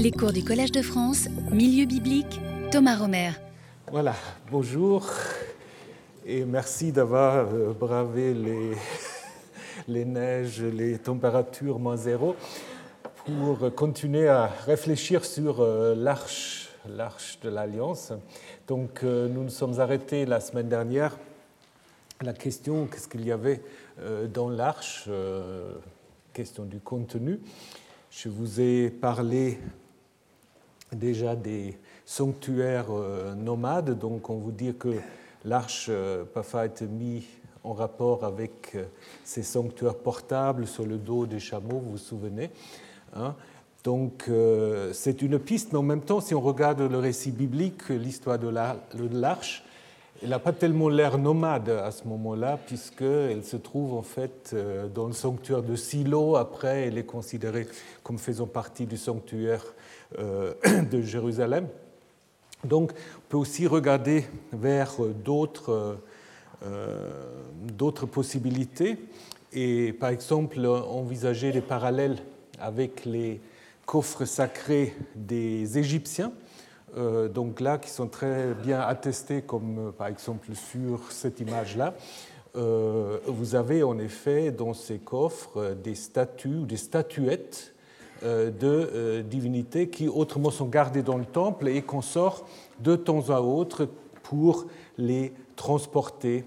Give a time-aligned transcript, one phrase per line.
[0.00, 3.32] Les cours du Collège de France, Milieu biblique, Thomas Romer.
[3.90, 4.14] Voilà,
[4.48, 5.10] bonjour
[6.24, 8.76] et merci d'avoir euh, bravé les,
[9.88, 12.36] les neiges, les températures moins zéro
[13.26, 18.12] pour continuer à réfléchir sur euh, l'arche, l'arche de l'Alliance.
[18.68, 21.18] Donc euh, nous nous sommes arrêtés la semaine dernière
[22.20, 23.62] la question qu'est-ce qu'il y avait
[24.32, 25.08] dans l'arche,
[26.32, 27.40] question du contenu.
[28.10, 29.58] Je vous ai parlé
[30.92, 34.94] déjà des sanctuaires euh, nomades, donc on vous dit que
[35.44, 37.24] l'arche euh, parfois a été mise
[37.64, 38.84] en rapport avec euh,
[39.24, 42.50] ces sanctuaires portables sur le dos des chameaux, vous vous souvenez.
[43.14, 43.34] Hein.
[43.84, 44.30] donc
[44.92, 48.48] c'est une piste, mais en même temps, si on regarde le récit biblique, l'histoire de
[48.48, 49.64] l'arche,
[50.22, 54.54] elle n'a pas tellement l'air nomade à ce moment-là, puisqu'elle se trouve en fait
[54.94, 56.36] dans le sanctuaire de Silo.
[56.36, 57.66] Après, elle est considérée
[58.02, 59.64] comme faisant partie du sanctuaire
[60.18, 61.68] de Jérusalem.
[62.64, 65.98] Donc on peut aussi regarder vers d'autres
[66.64, 67.10] euh,
[67.62, 68.98] d'autres possibilités
[69.52, 72.18] et par exemple envisager des parallèles
[72.58, 73.40] avec les
[73.86, 76.32] coffres sacrés des Égyptiens,
[76.96, 81.94] euh, donc là qui sont très bien attestés comme par exemple sur cette image-là.
[82.54, 87.77] vous avez en effet dans ces coffres des statues ou des statuettes euh,
[88.22, 92.46] de euh, divinités qui autrement sont gardées dans le temple et qu'on sort
[92.80, 93.88] de temps à autre
[94.22, 94.66] pour
[94.96, 96.44] les transporter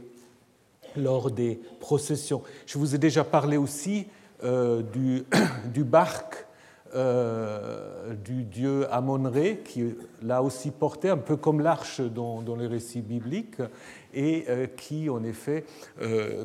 [0.98, 2.42] lors des processions.
[2.66, 4.08] Je vous ai déjà parlé aussi
[4.44, 5.24] euh, du,
[5.74, 6.46] du barque
[8.26, 13.62] du dieu Amon-Ré, qui l'a aussi porté, un peu comme l'arche dans, les récits bibliques,
[14.14, 15.64] et qui en effet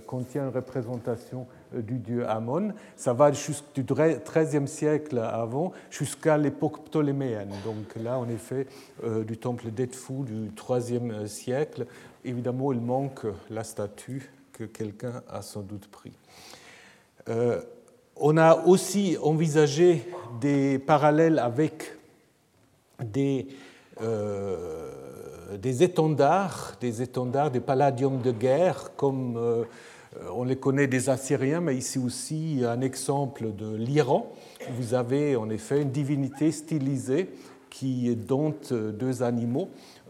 [0.06, 2.72] contient une représentation euh, du dieu Amon.
[2.96, 3.38] Ça va du
[3.84, 7.52] XIIIe siècle avant jusqu'à l'époque ptoléméenne.
[7.64, 8.66] Donc là, en effet,
[9.04, 11.86] euh, du temple d'Edfou du IIIe siècle.
[12.24, 16.12] Évidemment, il manque la statue que quelqu'un a sans doute pris.
[17.28, 17.60] Euh,
[18.16, 20.08] on a aussi envisagé
[20.40, 21.96] des parallèles avec
[23.04, 23.48] des,
[25.62, 29.64] étendards, des étendards, des palladiums de guerre, comme euh,
[30.34, 34.32] on les connaît des Assyriens, mais ici aussi un exemple de l'Iran.
[34.70, 37.30] Vous avez en effet une divinité stylisée
[37.70, 39.68] qui dompte deux animaux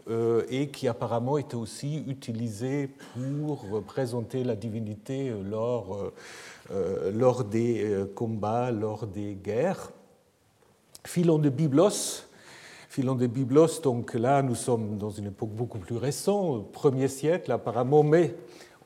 [0.09, 6.11] euh, et qui apparemment était aussi utilisée pour présenter la divinité lors,
[6.71, 9.91] euh, lors des combats, lors des guerres.
[11.05, 12.23] Philon de Byblos,
[12.89, 17.51] Philon de Byblos, donc là nous sommes dans une époque beaucoup plus récente, premier siècle
[17.51, 18.35] apparemment, mais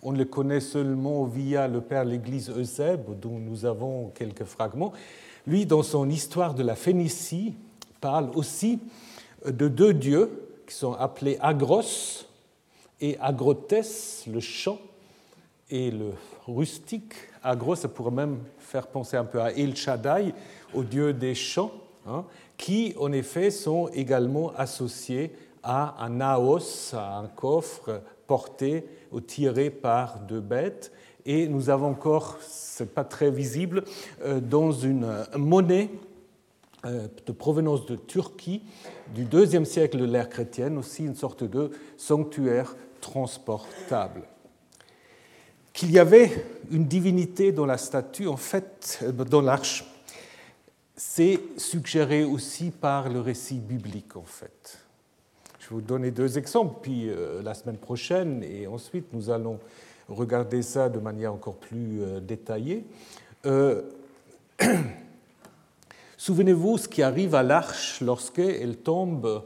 [0.04, 4.94] on le connaît seulement via le père l'Église Eusèbe, dont nous avons quelques fragments.
[5.46, 7.56] Lui, dans son histoire de la Phénicie,
[8.00, 8.80] parle aussi
[9.46, 12.26] de deux dieux qui sont appelés Agros
[13.00, 14.80] et Agrotes, le champ,
[15.70, 16.12] et le
[16.48, 17.14] rustique.
[17.42, 20.34] Agros, ça pourrait même faire penser un peu à El Shaddai,
[20.74, 21.72] au dieu des champs,
[22.06, 22.26] hein,
[22.58, 25.34] qui en effet sont également associés
[25.64, 30.92] à un naos, à un coffre porté ou tiré par deux bêtes.
[31.26, 33.84] Et nous avons encore, ce n'est pas très visible,
[34.24, 35.08] euh, dans une
[35.38, 35.90] monnaie
[36.86, 38.64] euh, de provenance de Turquie
[39.14, 44.24] du deuxième siècle de l'ère chrétienne, aussi une sorte de sanctuaire transportable.
[45.74, 49.86] Qu'il y avait une divinité dans la statue, en fait, euh, dans l'arche,
[50.96, 54.81] c'est suggéré aussi par le récit biblique, en fait
[55.72, 59.58] vous donner deux exemples, puis euh, la semaine prochaine, et ensuite nous allons
[60.10, 62.86] regarder ça de manière encore plus euh, détaillée.
[63.46, 63.82] Euh,
[66.18, 69.44] souvenez-vous ce qui arrive à l'arche lorsqu'elle tombe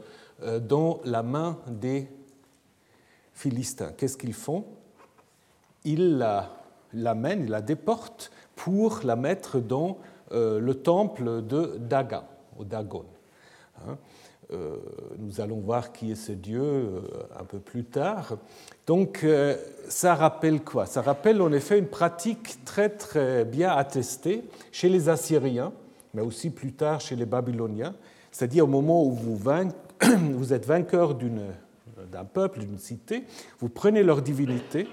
[0.68, 2.08] dans la main des
[3.32, 3.92] Philistins.
[3.96, 4.66] Qu'est-ce qu'ils font?
[5.84, 6.18] Ils
[6.92, 9.96] l'amènent, ils la déportent pour la mettre dans
[10.30, 12.24] le temple de Daga,
[12.58, 13.06] au Dagon.
[13.88, 13.96] Hein.
[14.52, 14.76] Euh,
[15.18, 17.00] nous allons voir qui est ce Dieu euh,
[17.36, 18.36] un peu plus tard.
[18.86, 19.56] Donc euh,
[19.88, 20.86] ça rappelle quoi?
[20.86, 25.72] Ça rappelle en effet une pratique très très bien attestée chez les Assyriens,
[26.14, 27.94] mais aussi plus tard chez les Babyloniens,
[28.30, 29.36] c'est-à-dire au moment où vous,
[30.34, 33.24] vous êtes vainqueur d'un peuple, d'une cité,
[33.58, 34.86] vous prenez leur divinité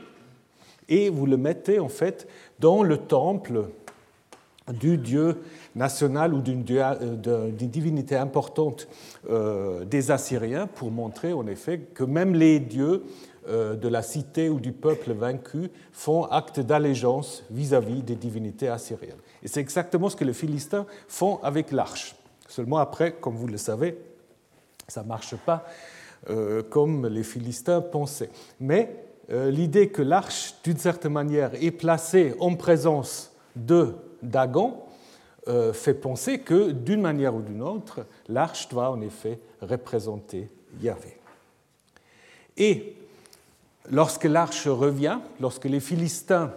[0.90, 2.28] et vous le mettez en fait
[2.60, 3.66] dans le temple
[4.72, 5.38] du dieu
[5.76, 8.88] national ou d'une euh, divinité importante
[9.30, 13.04] euh, des Assyriens pour montrer en effet que même les dieux
[13.48, 19.18] euh, de la cité ou du peuple vaincu font acte d'allégeance vis-à-vis des divinités assyriennes.
[19.42, 22.16] Et c'est exactement ce que les Philistins font avec l'arche.
[22.48, 23.98] Seulement après, comme vous le savez,
[24.88, 25.66] ça ne marche pas
[26.70, 28.30] comme les Philistins pensaient.
[28.62, 28.96] Mais
[29.30, 34.76] l'idée que l'arche, d'une certaine manière, est placée en présence de Dagon
[35.74, 40.50] fait penser que, d'une manière ou d'une autre, l'arche doit en effet représenter
[40.82, 41.18] Yahvé.
[42.58, 42.96] Et
[43.92, 46.52] lorsque l'arche revient, lorsque les Philistins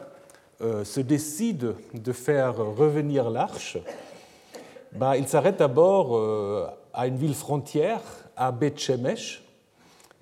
[0.60, 3.78] se décident de faire revenir l'arche,
[4.92, 6.20] bah, ils s'arrêtent d'abord
[6.94, 8.00] à une ville frontière,
[8.36, 9.42] à Beth Shemesh,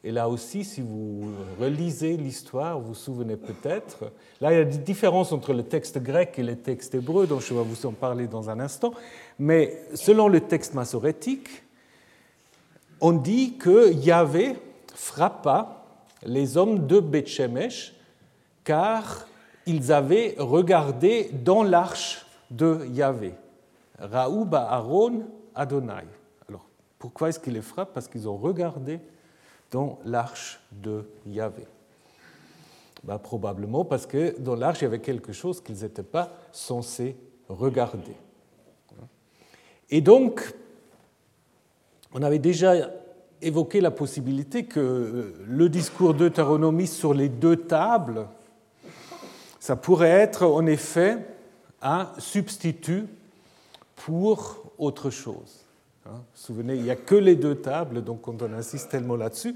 [0.06, 4.12] et là aussi, si vous relisez l'histoire, vous vous souvenez peut-être,
[4.42, 7.40] là il y a des différences entre le texte grec et le texte hébreu, dont
[7.40, 8.92] je vais vous en parler dans un instant,
[9.38, 11.48] mais selon le texte massorétique,
[13.00, 14.56] on dit que Yahvé
[14.94, 15.86] frappa
[16.22, 17.94] les hommes de Bethshemesh
[18.62, 19.26] car
[19.66, 23.32] ils avaient regardé dans l'arche de Yahvé.
[23.98, 25.22] Raouba Aaron
[25.54, 26.04] Adonai.
[26.46, 26.66] Alors,
[26.98, 27.94] pourquoi est-ce qu'il les frappe?
[27.94, 29.00] Parce qu'ils ont regardé
[29.74, 31.66] dans l'arche de Yahvé
[33.02, 37.16] bah, Probablement parce que dans l'arche, il y avait quelque chose qu'ils n'étaient pas censés
[37.48, 38.14] regarder.
[39.90, 40.54] Et donc,
[42.12, 42.88] on avait déjà
[43.42, 48.28] évoqué la possibilité que euh, le discours d'Eutéronomie sur les deux tables,
[49.58, 51.18] ça pourrait être en effet
[51.82, 53.06] un substitut
[53.96, 55.63] pour autre chose.
[56.06, 58.90] Hein, vous vous souvenez, il n'y a que les deux tables, donc quand on insiste
[58.90, 59.54] tellement là-dessus,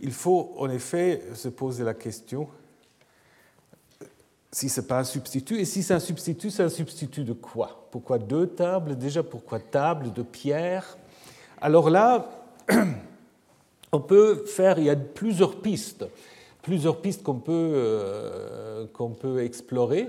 [0.00, 2.48] il faut en effet se poser la question
[4.50, 7.34] si ce n'est pas un substitut, et si c'est un substitut, c'est un substitut de
[7.34, 7.86] quoi?
[7.90, 8.96] Pourquoi deux tables?
[8.96, 10.96] Déjà, pourquoi table de pierre?
[11.60, 12.30] Alors là,
[13.92, 16.06] on peut faire, il y a plusieurs pistes,
[16.62, 20.08] plusieurs pistes qu'on peut, euh, qu'on peut explorer.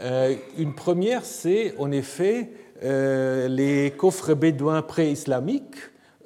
[0.00, 5.76] Euh, une première, c'est en effet euh, les coffres bédouins pré-islamiques,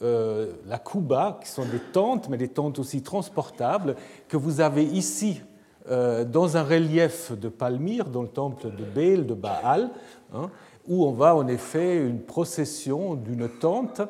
[0.02, 3.96] euh, la Kuba, qui sont des tentes, mais des tentes aussi transportables,
[4.28, 5.40] que vous avez ici
[5.90, 9.88] euh, dans un relief de Palmyre, dans le temple de Bél, de Baal,
[10.34, 10.50] hein,
[10.86, 14.02] où on va en effet une procession d'une tente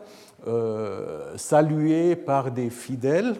[1.36, 3.34] saluée par des fidèles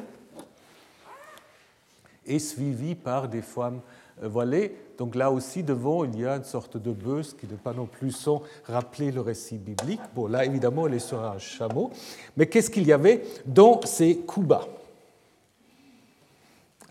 [2.27, 3.81] et suivie par des femmes
[4.21, 4.77] voilées.
[4.99, 7.87] Donc là aussi, devant, il y a une sorte de bœuf qui ne pas non
[7.87, 10.01] plus sans rappeler le récit biblique.
[10.15, 11.91] Bon, là, évidemment, elle est sur un chameau.
[12.37, 14.67] Mais qu'est-ce qu'il y avait dans ces Kubas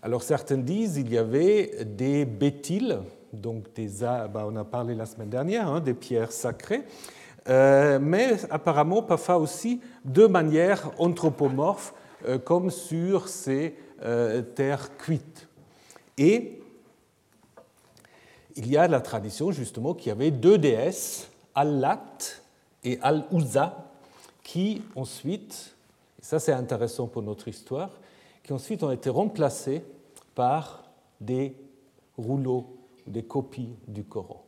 [0.02, 3.00] Alors, certains disent qu'il y avait des bétiles,
[3.32, 6.84] donc des, bah, on a parlé la semaine dernière, hein, des pierres sacrées,
[7.48, 11.94] euh, mais apparemment parfois aussi de manière anthropomorphe,
[12.26, 15.48] euh, comme sur ces euh, terres cuites.
[16.18, 16.60] Et
[18.56, 22.02] il y a la tradition justement qu'il y avait deux déesses, Al-Lat
[22.84, 23.84] et Al-Uzza,
[24.42, 25.74] qui ensuite,
[26.20, 27.90] et ça c'est intéressant pour notre histoire,
[28.42, 29.84] qui ensuite ont été remplacées
[30.34, 30.84] par
[31.20, 31.54] des
[32.16, 32.66] rouleaux,
[33.06, 34.42] des copies du Coran.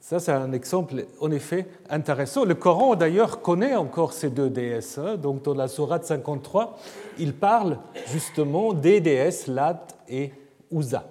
[0.00, 2.44] Ça, c'est un exemple en effet intéressant.
[2.44, 4.98] Le Coran, d'ailleurs, connaît encore ces deux déesses.
[4.98, 5.16] Hein.
[5.16, 6.78] Donc, dans la Sourate 53,
[7.18, 7.78] il parle
[8.08, 10.30] justement des déesses Lat et
[10.70, 11.06] Uzza.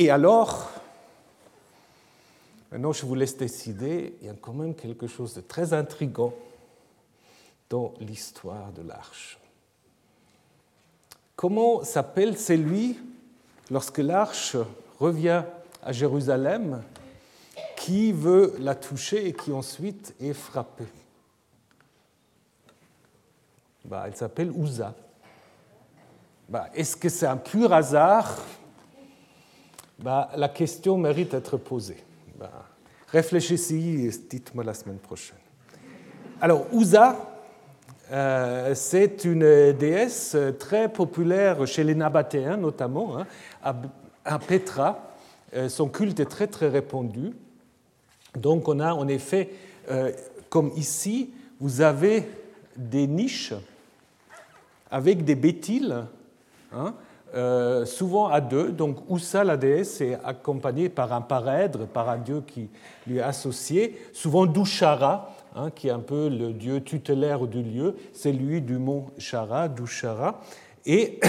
[0.00, 0.70] Et alors,
[2.72, 6.32] maintenant je vous laisse décider, il y a quand même quelque chose de très intrigant
[7.68, 9.38] dans l'histoire de l'arche.
[11.36, 12.98] Comment s'appelle celui,
[13.70, 14.56] lorsque l'arche
[14.98, 15.42] revient
[15.82, 16.82] à Jérusalem,
[17.76, 20.84] qui veut la toucher et qui ensuite est frappé
[23.84, 24.94] bah, Elle s'appelle Ouza.
[26.48, 28.38] Bah, Est-ce que c'est un pur hasard
[30.02, 32.02] bah, la question mérite d'être posée.
[32.38, 32.50] Bah,
[33.08, 35.36] réfléchissez et dites-moi la semaine prochaine.
[36.40, 37.30] Alors, Ouza,
[38.10, 43.18] euh, c'est une déesse très populaire chez les Nabatéens notamment.
[43.18, 43.26] Hein.
[44.24, 45.12] à, Petra,
[45.54, 47.32] euh, son culte est très très répandu.
[48.36, 49.50] Donc on a en effet,
[49.90, 50.12] euh,
[50.48, 51.30] comme ici,
[51.60, 52.28] vous avez
[52.76, 53.52] des niches
[54.90, 56.04] avec des bétiles.
[56.72, 56.94] Hein,
[57.34, 58.70] euh, souvent à deux.
[58.70, 62.68] Donc Oussa, la déesse, est accompagnée par un parèdre, par un dieu qui
[63.06, 63.96] lui est associé.
[64.12, 68.78] Souvent Douchara, hein, qui est un peu le dieu tutélaire du lieu, c'est lui du
[68.78, 70.40] mont Chara, Douchara.
[70.86, 71.20] Et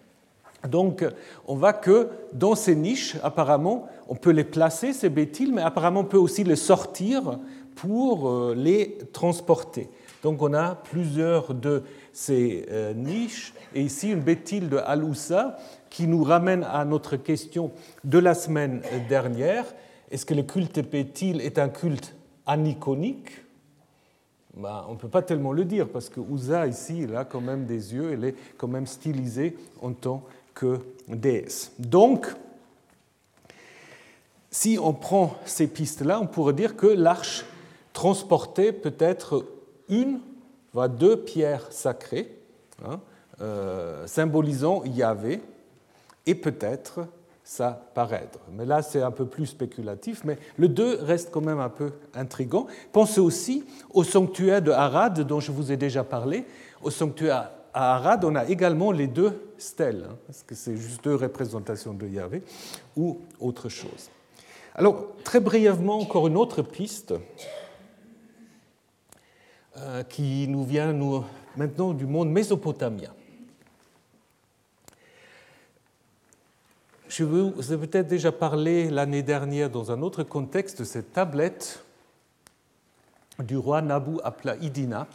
[0.68, 1.04] donc
[1.46, 6.00] on voit que dans ces niches, apparemment, on peut les placer, ces bétiles, mais apparemment
[6.00, 7.38] on peut aussi les sortir
[7.74, 9.88] pour euh, les transporter.
[10.22, 11.82] Donc on a plusieurs de
[12.18, 13.54] ces euh, niches.
[13.76, 15.56] Et ici, une bétile de Aloussa
[15.88, 17.70] qui nous ramène à notre question
[18.02, 19.64] de la semaine dernière.
[20.10, 23.30] Est-ce que le culte bétile est un culte aniconique?
[24.56, 27.40] Ben, on ne peut pas tellement le dire parce que Usa ici, il a quand
[27.40, 31.70] même des yeux, elle est quand même stylisée en tant que déesse.
[31.78, 32.26] Donc,
[34.50, 37.44] si on prend ces pistes-là, on pourrait dire que l'arche
[37.92, 39.46] transportait peut-être
[39.88, 40.18] une,
[40.72, 42.36] voire deux pierres sacrées,
[42.84, 43.00] hein,
[43.40, 45.40] euh, symbolisant Yahvé,
[46.26, 47.06] et peut-être
[47.42, 48.38] sa paraître.
[48.52, 51.92] Mais là, c'est un peu plus spéculatif, mais le 2 reste quand même un peu
[52.14, 52.66] intrigant.
[52.92, 56.44] Pensez aussi au sanctuaire de Harad, dont je vous ai déjà parlé.
[56.82, 61.02] Au sanctuaire à Harad, on a également les deux stèles, hein, parce que c'est juste
[61.02, 62.42] deux représentations de Yahvé,
[62.96, 64.10] ou autre chose.
[64.74, 67.14] Alors, très brièvement, encore une autre piste
[70.08, 70.92] qui nous vient
[71.56, 73.10] maintenant du monde mésopotamien.
[77.08, 81.82] Je vous ai peut-être déjà parlé l'année dernière dans un autre contexte de cette tablette
[83.38, 85.06] du roi Nabu Apla Idina.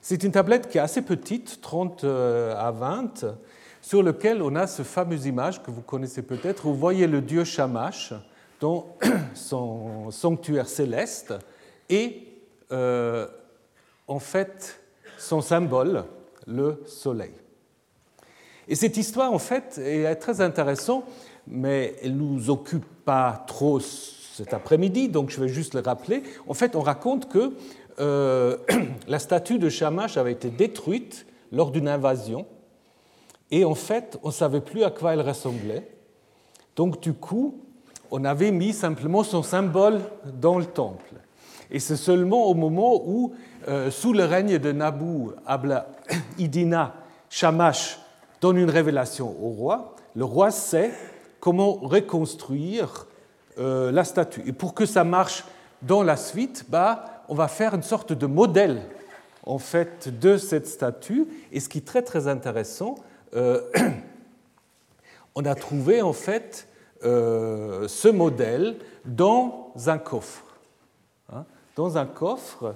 [0.00, 3.26] C'est une tablette qui est assez petite, 30 euh, à 20,
[3.82, 6.62] sur laquelle on a ce fameux image que vous connaissez peut-être.
[6.62, 8.14] Vous voyez le dieu Shamash
[8.60, 8.96] dans
[9.34, 11.34] son sanctuaire céleste
[11.88, 12.28] et
[12.70, 13.26] euh,
[14.08, 14.80] en fait
[15.18, 16.04] son symbole,
[16.46, 17.32] le soleil.
[18.68, 21.04] Et cette histoire, en fait, est très intéressante,
[21.46, 26.22] mais elle ne nous occupe pas trop cet après-midi, donc je vais juste le rappeler.
[26.48, 27.52] En fait, on raconte que
[28.00, 28.56] euh,
[29.08, 32.46] la statue de Shamash avait été détruite lors d'une invasion,
[33.50, 35.88] et en fait, on ne savait plus à quoi elle ressemblait.
[36.74, 37.60] Donc, du coup,
[38.10, 41.14] on avait mis simplement son symbole dans le temple.
[41.70, 43.32] Et c'est seulement au moment où,
[43.68, 45.88] euh, sous le règne de Nabu, Abla,
[46.38, 46.94] Idina,
[47.28, 47.98] Shamash
[48.40, 50.92] donne une révélation au roi, le roi sait
[51.40, 53.06] comment reconstruire
[53.58, 54.42] euh, la statue.
[54.46, 55.44] Et pour que ça marche
[55.82, 58.82] dans la suite, bah, on va faire une sorte de modèle
[59.42, 61.26] en fait de cette statue.
[61.52, 62.94] Et ce qui est très très intéressant,
[63.34, 63.60] euh,
[65.34, 66.68] on a trouvé en fait
[67.02, 70.45] ce modèle dans un coffre.
[71.76, 72.74] Dans un coffre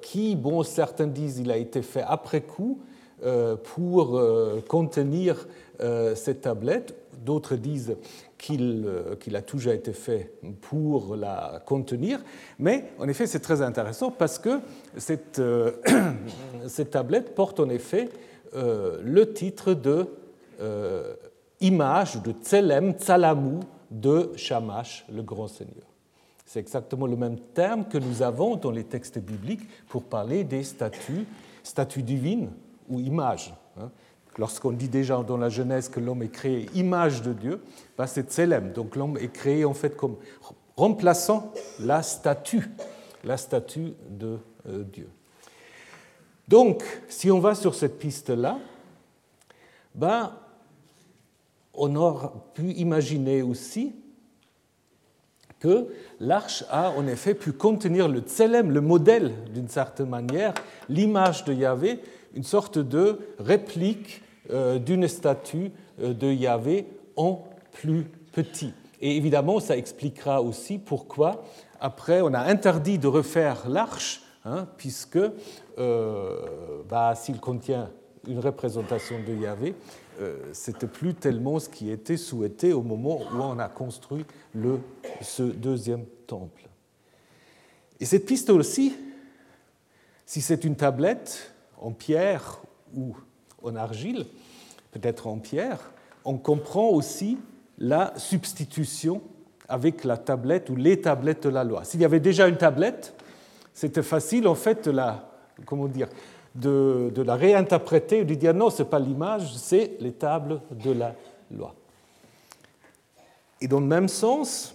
[0.00, 2.78] qui, bon, certains disent il a été fait après coup,
[3.24, 5.46] euh, pour euh, contenir
[5.80, 6.94] euh, cette tablette.
[7.24, 7.96] D'autres disent
[8.36, 8.86] qu'il
[9.34, 12.22] a toujours été fait pour la contenir.
[12.58, 14.60] Mais en effet, c'est très intéressant parce que
[14.98, 15.40] cette,
[16.66, 18.10] cette, tablette porte en effet
[18.52, 20.06] le titre de
[21.60, 25.93] image de Tselem, Tsalamou de Shamash, le grand seigneur.
[26.46, 30.62] C'est exactement le même terme que nous avons dans les textes bibliques pour parler des
[30.62, 31.26] statues,
[31.62, 32.50] statues divines,
[32.88, 33.54] ou image.
[33.80, 33.90] Hein.
[34.36, 37.62] Lorsqu'on dit déjà dans la Genèse que l'homme est créé image de Dieu,
[37.96, 38.72] bah, c'est Tselem.
[38.72, 40.16] Donc l'homme est créé en fait comme
[40.76, 42.68] remplaçant la statue,
[43.22, 45.08] la statue de euh, Dieu.
[46.48, 48.58] Donc, si on va sur cette piste-là,
[49.94, 50.32] ben,
[51.72, 53.94] on aurait pu imaginer aussi
[55.64, 55.86] que
[56.20, 60.52] l'arche a en effet pu contenir le tselem, le modèle d'une certaine manière,
[60.90, 62.00] l'image de Yahvé,
[62.34, 68.74] une sorte de réplique euh, d'une statue euh, de Yahvé en plus petit.
[69.00, 71.44] Et évidemment, ça expliquera aussi pourquoi,
[71.80, 75.18] après, on a interdit de refaire l'arche, hein, puisque
[75.78, 76.36] euh,
[76.90, 77.88] bah, s'il contient
[78.28, 79.74] une représentation de Yahvé,
[80.52, 84.24] c'était plus tellement ce qui était souhaité au moment où on a construit
[85.20, 86.68] ce deuxième temple.
[88.00, 88.94] Et cette piste aussi,
[90.26, 92.60] si c'est une tablette, en pierre
[92.96, 93.14] ou
[93.62, 94.26] en argile,
[94.92, 95.78] peut-être en pierre,
[96.24, 97.38] on comprend aussi
[97.78, 99.20] la substitution
[99.68, 101.84] avec la tablette ou les tablettes de la loi.
[101.84, 103.14] S'il y avait déjà une tablette,
[103.72, 105.30] c'était facile en fait de la,
[105.66, 106.08] comment dire,
[106.54, 111.14] de, la réinterpréter, de dire non, ce n'est pas l'image, c'est les tables de la
[111.50, 111.74] loi.
[113.60, 114.74] Et dans le même sens,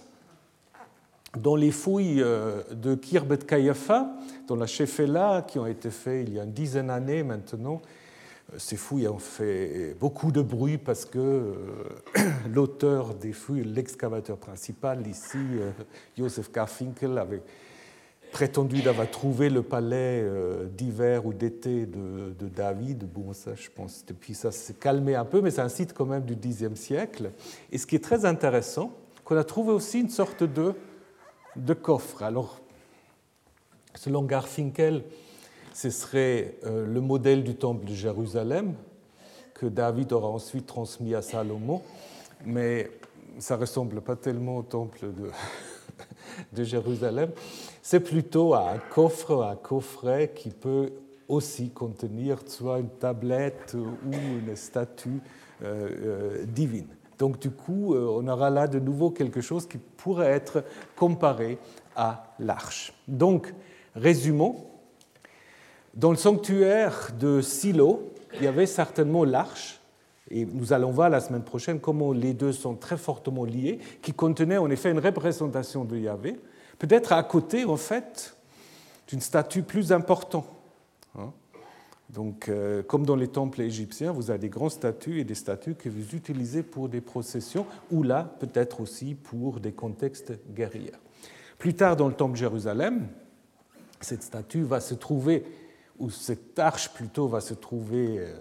[1.36, 4.10] dans les fouilles euh, de Kirbet Kayafa,
[4.46, 7.80] dans la Shefela, qui ont été faites il y a une dizaine d'années maintenant,
[8.52, 11.54] euh, ces fouilles ont fait beaucoup de bruit parce que euh,
[12.52, 15.38] l'auteur des fouilles, l'excavateur principal ici,
[16.18, 17.42] Joseph Garfinkel, avait
[18.32, 20.24] prétendu d'avoir trouvé le palais
[20.76, 23.04] d'hiver ou d'été de, David.
[23.12, 26.06] Bon, ça, je pense, depuis ça s'est calmé un peu, mais c'est un site quand
[26.06, 27.30] même du Xe siècle.
[27.72, 28.92] Et ce qui est très intéressant,
[29.24, 30.74] qu'on a trouvé aussi une sorte de
[31.56, 32.22] de coffres.
[32.22, 32.60] Alors,
[33.94, 35.04] selon Garfinkel,
[35.72, 38.74] ce serait euh, le modèle du temple de Jérusalem
[39.54, 41.82] que David aura ensuite transmis à Salomon,
[42.44, 42.90] mais
[43.38, 45.30] ça ressemble pas tellement au temple de,
[46.52, 47.30] de Jérusalem,
[47.82, 50.92] c'est plutôt un coffre, un coffret qui peut
[51.28, 55.20] aussi contenir soit une tablette ou une statue
[55.62, 56.88] euh, euh, divine.
[57.18, 60.64] Donc du coup, euh, on aura là de nouveau quelque chose qui pourrait être
[60.96, 61.58] comparé
[61.94, 62.92] à l'arche.
[63.06, 63.52] Donc,
[63.94, 64.66] résumons.
[65.94, 69.79] Dans le sanctuaire de Silo, il y avait certainement l'arche,
[70.30, 74.12] et nous allons voir la semaine prochaine comment les deux sont très fortement liés, qui
[74.12, 76.38] contenait en effet une représentation de Yahvé,
[76.78, 78.36] peut-être à côté, en fait,
[79.08, 80.46] d'une statue plus importante.
[81.18, 81.32] Hein?
[82.10, 85.74] Donc, euh, comme dans les temples égyptiens, vous avez des grandes statues et des statues
[85.74, 90.92] que vous utilisez pour des processions, ou là, peut-être aussi pour des contextes guerriers.
[91.58, 93.08] Plus tard, dans le temple de Jérusalem,
[94.00, 95.44] cette statue va se trouver,
[95.98, 98.32] ou cette arche plutôt, va se trouver euh,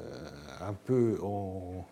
[0.62, 1.86] un peu en,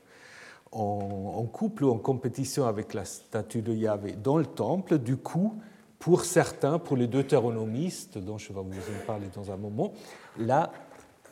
[1.51, 4.97] couple ou en compétition avec la statue de Yahvé dans le temple.
[4.97, 5.59] Du coup,
[5.99, 9.93] pour certains, pour les deutéronomistes, dont je vais vous en parler dans un moment,
[10.37, 10.71] là,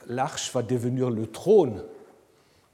[0.07, 1.83] l'arche va devenir le trône,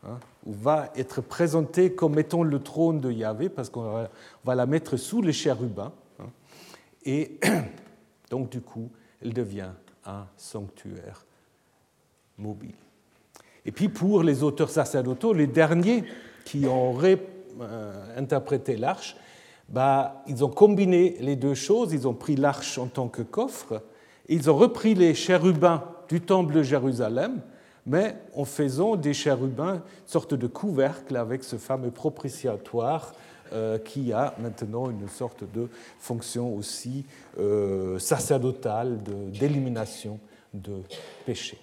[0.04, 4.08] hein, ou va être présentée comme étant le trône de Yahvé, parce qu'on
[4.44, 5.92] va, la mettre sous les chérubins.
[6.20, 6.30] Hein,
[7.04, 7.40] et
[8.30, 8.90] donc, du coup,
[9.22, 9.72] elle devient
[10.06, 11.26] un sanctuaire
[12.38, 12.76] mobile.
[13.66, 16.04] Et puis, pour les auteurs sacerdotaux, les derniers
[16.46, 19.16] qui ont euh, interprété l'arche,
[19.70, 21.94] bah, ils ont combiné les deux choses.
[21.94, 23.82] Ils ont pris l'arche en tant que coffre,
[24.28, 27.42] ils ont repris les chérubins du temple de Jérusalem,
[27.86, 33.14] mais en faisant des chérubins, une sorte de couvercle avec ce fameux propitiatoire
[33.54, 35.68] euh, qui a maintenant une sorte de
[36.00, 37.06] fonction aussi
[37.40, 39.00] euh, sacerdotale
[39.34, 40.20] d'élimination
[40.54, 40.82] de,
[41.26, 41.58] péché.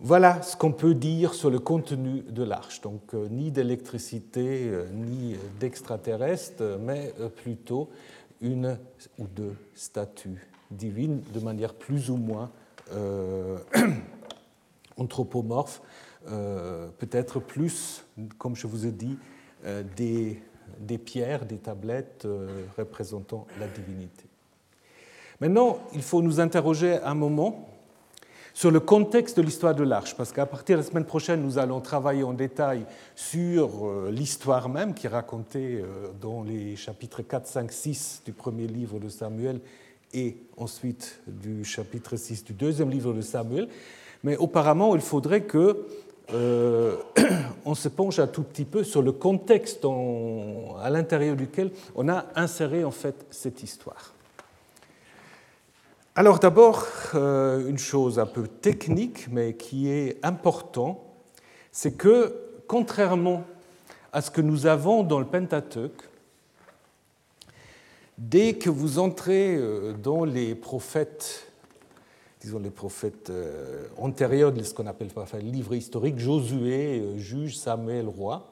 [0.00, 2.80] Voilà ce qu'on peut dire sur le contenu de l'arche.
[2.80, 7.12] Donc, euh, ni d'électricité, ni d'extraterrestre, mais
[7.42, 7.88] plutôt
[8.40, 8.78] une
[9.18, 12.50] ou deux statues divine de manière plus ou moins
[12.92, 13.58] euh,
[14.96, 15.82] anthropomorphe,
[16.30, 18.04] euh, peut-être plus,
[18.38, 19.18] comme je vous ai dit,
[19.64, 22.26] euh, des, pierres, des tablettes
[22.76, 24.24] représentant la divinité.
[25.40, 27.68] Maintenant, il faut nous interroger un moment
[28.58, 31.58] sur le contexte de l'histoire de l'Arche, parce qu'à partir de la semaine prochaine, nous
[31.58, 35.84] allons travailler en détail sur l'histoire même qui est racontée
[36.20, 39.60] dans les chapitres 4, 5, 6 du premier livre de Samuel
[40.12, 43.68] et ensuite du chapitre 6 du deuxième livre de Samuel.
[44.24, 45.86] Mais auparavant, il faudrait que
[46.34, 46.96] euh,
[47.64, 49.86] on se penche un tout petit peu sur le contexte
[50.82, 54.17] à l'intérieur duquel on a inséré en fait cette histoire.
[56.18, 61.04] Alors d'abord, euh, une chose un peu technique, mais qui est important,
[61.70, 62.34] c'est que
[62.66, 63.44] contrairement
[64.12, 66.02] à ce que nous avons dans le Pentateuque,
[68.18, 71.46] Dès que vous entrez euh, dans les prophètes,
[72.40, 78.08] disons les prophètes euh, antérieurs de ce qu'on appelle le livre historique, Josué, juge, Samuel,
[78.08, 78.50] roi,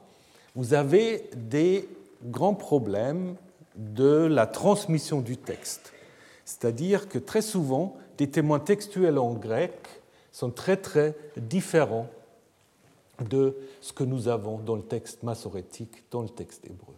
[0.54, 1.88] vous avez des
[2.26, 3.34] grands problèmes
[3.74, 5.95] de la transmission du texte.
[6.46, 9.74] C'est-à-dire que très souvent, des témoins textuels en grec
[10.30, 12.06] sont très très différents
[13.28, 16.94] de ce que nous avons dans le texte massorétique, dans le texte hébreu.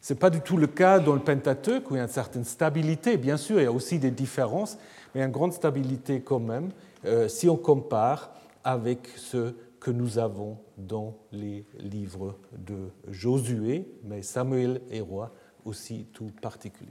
[0.00, 2.08] Ce n'est pas du tout le cas dans le Pentateuque, où il y a une
[2.08, 4.78] certaine stabilité, bien sûr, il y a aussi des différences,
[5.14, 6.70] mais une grande stabilité quand même,
[7.04, 8.32] euh, si on compare
[8.64, 15.30] avec ce que nous avons dans les livres de Josué, mais Samuel et Roi
[15.64, 16.90] aussi tout particulier.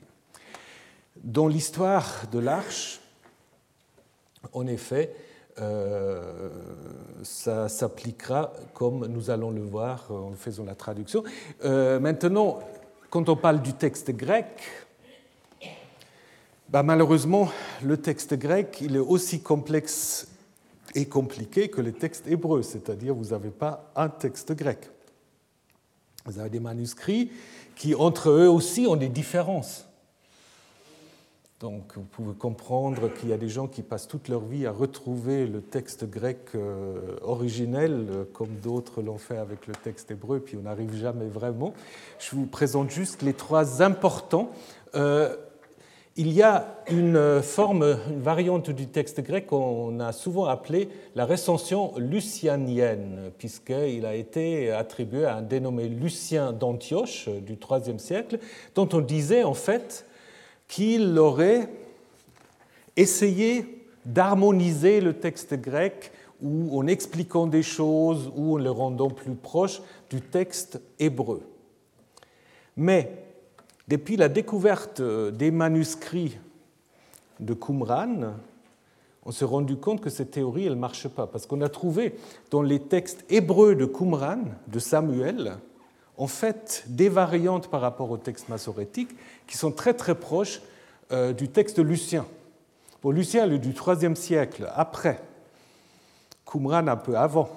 [1.24, 3.00] Dans l'histoire de l'Arche,
[4.54, 5.14] en effet,
[5.60, 6.50] euh,
[7.24, 11.24] ça s'appliquera comme nous allons le voir en faisant la traduction.
[11.66, 12.60] Euh, maintenant,
[13.10, 14.46] quand on parle du texte grec,
[16.70, 17.50] bah, malheureusement,
[17.82, 20.28] le texte grec, il est aussi complexe
[20.94, 24.90] et compliqué que le texte hébreu, c'est-à-dire vous n'avez pas un texte grec.
[26.26, 27.32] Vous avez des manuscrits
[27.76, 29.87] qui, entre eux aussi, ont des différences.
[31.60, 34.72] Donc vous pouvez comprendre qu'il y a des gens qui passent toute leur vie à
[34.72, 40.40] retrouver le texte grec euh, originel, euh, comme d'autres l'ont fait avec le texte hébreu,
[40.40, 41.74] puis on n'arrive jamais vraiment.
[42.20, 44.52] Je vous présente juste les trois importants.
[44.94, 45.36] Euh,
[46.16, 51.26] il y a une forme, une variante du texte grec qu'on a souvent appelée la
[51.26, 58.38] recension lucianienne, puisqu'il a été attribué à un dénommé Lucien d'Antioche du IIIe siècle,
[58.76, 60.07] dont on disait en fait
[60.68, 61.70] qu'il aurait
[62.96, 69.36] essayé d'harmoniser le texte grec ou en expliquant des choses ou en le rendant plus
[69.36, 71.42] proche du texte hébreu.
[72.76, 73.28] Mais
[73.88, 76.38] Depuis la découverte des manuscrits
[77.40, 78.34] de Qumran,
[79.24, 82.16] on s'est rendu compte que cette théorie, elle ne marche pas, parce qu'on a trouvé
[82.52, 85.58] dans les textes hébreux de Qumran, de Samuel,
[86.18, 89.16] en fait des variantes par rapport au texte massorétique
[89.48, 90.62] qui sont très très proches
[91.12, 92.26] euh, du texte de Lucien.
[93.02, 95.22] Pour Lucien, le du IIIe siècle, après,
[96.46, 97.50] Qumran un peu avant.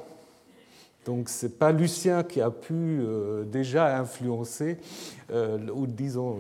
[1.05, 4.79] Donc ce n'est pas Lucien qui a pu euh, déjà influencer,
[5.33, 6.37] euh, ou disons,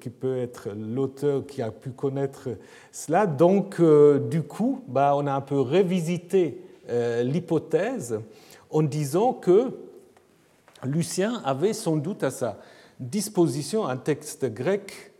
[0.00, 2.48] qui peut être l'auteur qui a pu connaître
[2.90, 3.26] cela.
[3.26, 3.80] Donc
[4.28, 6.62] du coup, bah, on a un peu révisité
[7.22, 8.18] l'hypothèse
[8.70, 9.70] en disant que
[10.84, 12.56] Lucien avait sans doute à sa
[13.00, 15.12] disposition un texte grec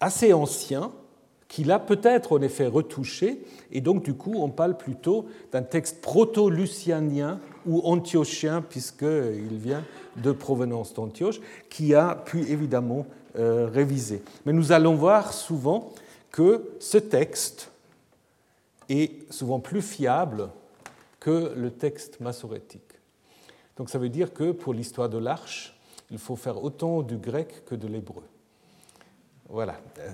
[0.00, 0.92] assez ancien,
[1.48, 3.42] qu'il a peut-être en effet retouché,
[3.72, 9.84] et donc du coup on parle plutôt d'un texte proto-lucianien ou antiochien, puisqu'il vient
[10.16, 11.40] de provenance d'Antioche,
[11.70, 13.06] qui a pu évidemment
[13.38, 14.22] euh, réviser.
[14.44, 15.92] Mais nous allons voir souvent
[16.30, 17.70] que ce texte
[18.88, 20.50] est souvent plus fiable
[21.20, 22.82] que le texte massorétique.
[23.76, 25.77] Donc ça veut dire que pour l'histoire de l'arche,
[26.10, 28.22] il faut faire autant du grec que de l'hébreu.
[29.48, 29.76] Voilà.
[29.98, 30.10] Euh,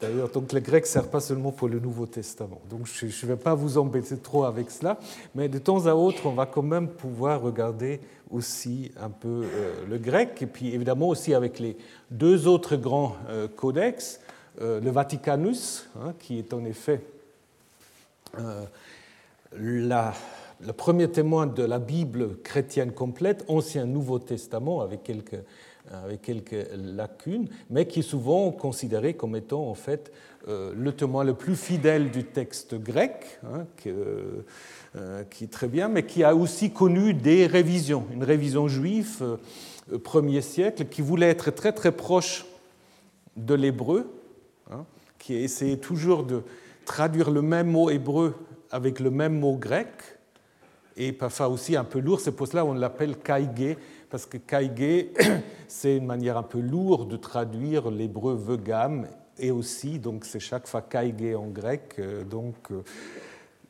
[0.00, 2.60] D'ailleurs, donc le grec ne sert pas seulement pour le Nouveau Testament.
[2.68, 4.98] Donc je ne vais pas vous embêter trop avec cela,
[5.34, 9.72] mais de temps à autre, on va quand même pouvoir regarder aussi un peu euh,
[9.88, 11.76] le grec, et puis évidemment aussi avec les
[12.10, 14.20] deux autres grands euh, codex,
[14.60, 17.00] le Vaticanus, hein, qui est en effet
[19.56, 20.14] la,
[20.60, 25.40] le premier témoin de la Bible chrétienne complète, Ancien Nouveau Testament, avec quelques
[26.22, 30.12] quelques lacunes, mais qui est souvent considéré comme étant en fait
[30.48, 35.88] euh, le témoin le plus fidèle du texte grec, hein, euh, qui est très bien,
[35.88, 41.30] mais qui a aussi connu des révisions, une révision juive euh, premier siècle, qui voulait
[41.30, 42.44] être très très proche
[43.36, 44.10] de l'hébreu,
[44.70, 44.84] hein,
[45.18, 46.42] qui essayait toujours de
[46.84, 48.34] traduire le même mot hébreu
[48.70, 49.88] avec le même mot grec,
[50.96, 53.76] et parfois aussi un peu lourd, c'est pour cela qu'on l'appelle kaigé,
[54.10, 55.12] parce que kaigé,
[55.68, 59.06] c'est une manière un peu lourde de traduire l'hébreu vegam,
[59.38, 62.82] et aussi, donc c'est chaque fois kaigé en grec, euh, donc euh,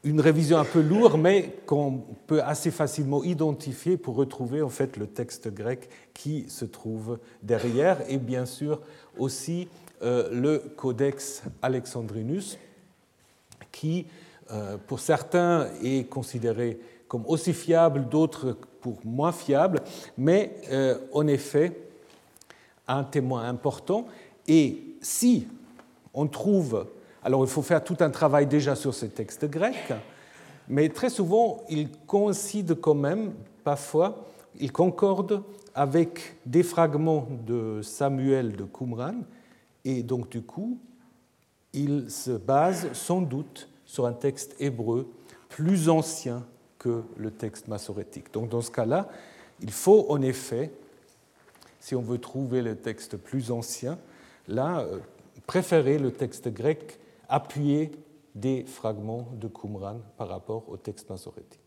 [0.02, 4.98] une révision un peu lourde, mais qu'on peut assez facilement identifier pour retrouver en fait
[4.98, 8.82] le texte grec qui se trouve derrière, et bien sûr
[9.16, 9.68] aussi
[10.02, 12.58] euh, le Codex Alexandrinus,
[13.72, 14.06] qui,
[14.86, 16.78] pour certains, est considéré
[17.14, 19.82] comme aussi fiable, d'autres pour moins fiable,
[20.18, 21.86] mais euh, en effet,
[22.88, 24.08] un témoin important.
[24.48, 25.46] Et si
[26.12, 26.88] on trouve,
[27.22, 29.92] alors il faut faire tout un travail déjà sur ces textes grecs,
[30.66, 34.26] mais très souvent, ils coïncident quand même, parfois,
[34.58, 39.20] ils concordent avec des fragments de Samuel de Qumran,
[39.84, 40.78] et donc du coup,
[41.72, 45.06] ils se basent sans doute sur un texte hébreu
[45.48, 46.44] plus ancien
[46.84, 48.30] que le texte massorétique.
[48.34, 49.08] Donc dans ce cas-là,
[49.62, 50.70] il faut en effet,
[51.80, 53.98] si on veut trouver le texte plus ancien,
[54.48, 54.98] là, euh,
[55.46, 56.98] préférer le texte grec
[57.30, 57.90] appuyé
[58.34, 61.60] des fragments de Qumran par rapport au texte massorétique.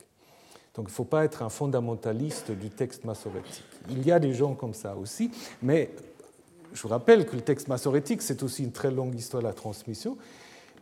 [0.75, 3.65] Donc il ne faut pas être un fondamentaliste du texte massorétique.
[3.89, 5.31] Il y a des gens comme ça aussi,
[5.63, 5.89] mais
[6.73, 9.53] je vous rappelle que le texte massorétique, c'est aussi une très longue histoire de la
[9.53, 10.15] transmission.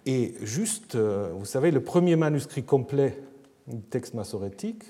[0.06, 3.35] Et juste, euh, vous savez, le premier manuscrit complet le
[3.90, 4.84] texte massorétique,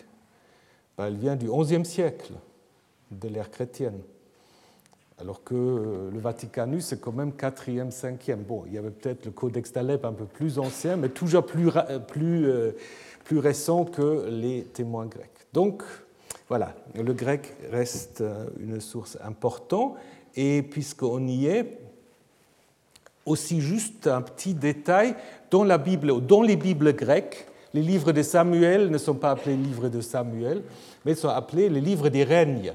[0.98, 2.34] ben, elle vient du XIe siècle,
[3.12, 4.00] de l'ère chrétienne.
[5.18, 8.36] Alors que euh, le Vaticanus, c'est quand même 4e, 5e.
[8.36, 11.72] Bon, il y avait peut-être le Codex d'Alep un peu plus ancien, mais toujours plus,
[12.08, 12.72] plus, euh,
[13.24, 15.30] plus récent que les témoins grecs.
[15.54, 15.84] Donc,
[16.50, 19.96] voilà, le grec reste euh, une source importante.
[20.36, 21.80] Et puisqu'on y est,
[23.26, 25.16] aussi juste un petit détail,
[25.50, 29.58] dans, la Bible, dans les Bibles grecques, les livres de Samuel ne sont pas appelés
[29.58, 30.64] livres de Samuel,
[31.04, 32.72] mais sont appelés les livres des règnes.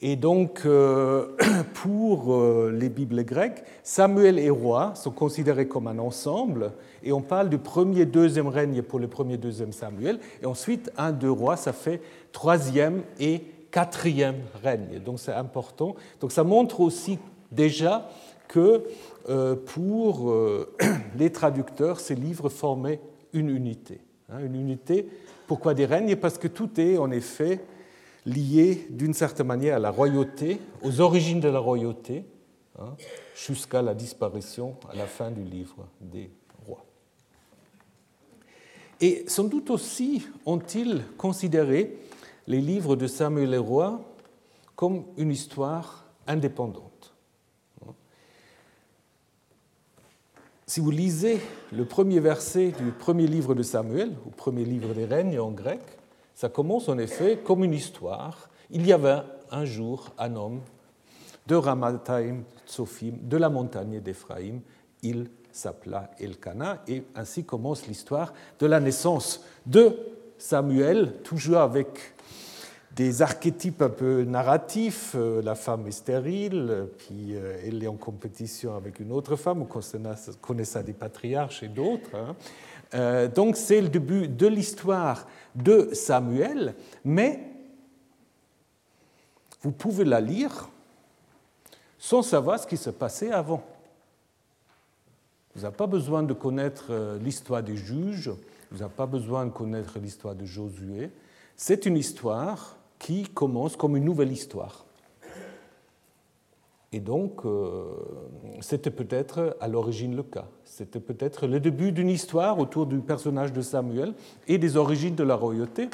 [0.00, 1.36] Et donc, euh,
[1.74, 6.72] pour euh, les Bibles grecques, Samuel et roi sont considérés comme un ensemble,
[7.04, 11.12] et on parle du premier, deuxième règne pour le premier, deuxième Samuel, et ensuite, un,
[11.12, 14.98] deux rois, ça fait troisième et quatrième règne.
[14.98, 15.94] Donc, c'est important.
[16.20, 17.20] Donc, ça montre aussi
[17.52, 18.08] déjà
[18.48, 18.82] que
[19.28, 20.34] euh, pour
[21.16, 22.98] les traducteurs, ces livres formaient
[23.32, 24.00] une unité.
[24.30, 25.08] Hein, une unité,
[25.46, 26.16] pourquoi des règnes?
[26.16, 27.60] Parce que tout est en effet
[28.26, 32.24] lié d'une certaine manière à la royauté, aux origines de la royauté,
[32.78, 32.94] hein,
[33.34, 36.30] jusqu'à la disparition à la fin du livre des
[36.66, 36.84] rois.
[39.00, 41.96] Et sans doute aussi ont-ils considéré
[42.46, 44.00] les livres de Samuel Roi
[44.76, 46.87] comme une histoire indépendante.
[50.68, 51.40] Si vous lisez
[51.72, 55.80] le premier verset du premier livre de Samuel, ou premier livre des règnes en grec,
[56.34, 58.50] ça commence en effet comme une histoire.
[58.70, 60.60] Il y avait un jour un homme
[61.46, 64.60] de Ramathaim Tsophim, de la montagne d'Éphraïm.
[65.02, 69.96] Il s'appela Elkana, et ainsi commence l'histoire de la naissance de
[70.36, 71.88] Samuel, toujours avec
[72.98, 75.12] des archétypes un peu narratifs.
[75.14, 79.64] Euh, la femme est stérile, puis euh, elle est en compétition avec une autre femme.
[80.40, 82.16] Connaît ça des patriarches et d'autres.
[82.16, 82.34] Hein.
[82.94, 87.40] Euh, donc c'est le début de l'histoire de Samuel, mais
[89.62, 90.68] vous pouvez la lire
[92.00, 93.62] sans savoir ce qui se passait avant.
[95.54, 98.32] Vous n'avez pas besoin de connaître l'histoire des juges,
[98.72, 101.10] vous n'avez pas besoin de connaître l'histoire de Josué.
[101.56, 104.84] C'est une histoire qui commence comme une nouvelle histoire.
[106.92, 107.84] Et donc, euh,
[108.60, 110.46] c'était peut-être à l'origine le cas.
[110.64, 114.14] C'était peut-être le début d'une histoire autour du personnage de Samuel
[114.46, 115.90] et des origines de la royauté.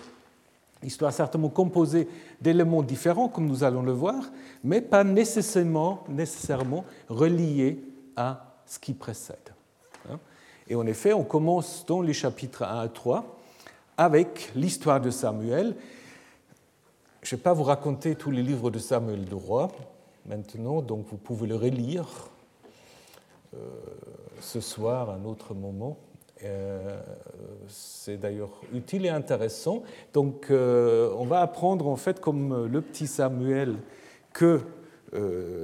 [0.85, 2.09] Histoire certainement composée
[2.41, 4.23] d'éléments différents, comme nous allons le voir,
[4.63, 6.85] mais pas nécessairement, nécessairement
[8.17, 9.53] à ce qui précède.
[10.09, 10.19] Hein.
[10.69, 13.39] Et en effet, on commence dans les chapitres 1 à 3
[13.97, 15.75] avec l'histoire de Samuel
[17.25, 19.69] je ne vais pas vous raconter tous les livres de Samuel de Roi
[20.27, 22.07] maintenant, donc vous pouvez le relire
[23.55, 23.59] euh,
[24.41, 25.97] ce soir, à un autre moment.
[26.43, 27.01] Euh,
[27.67, 29.85] c'est d'ailleurs utile et intéressant.
[30.13, 33.77] Donc, euh, on va apprendre en fait, comme le petit Samuel,
[34.33, 34.61] que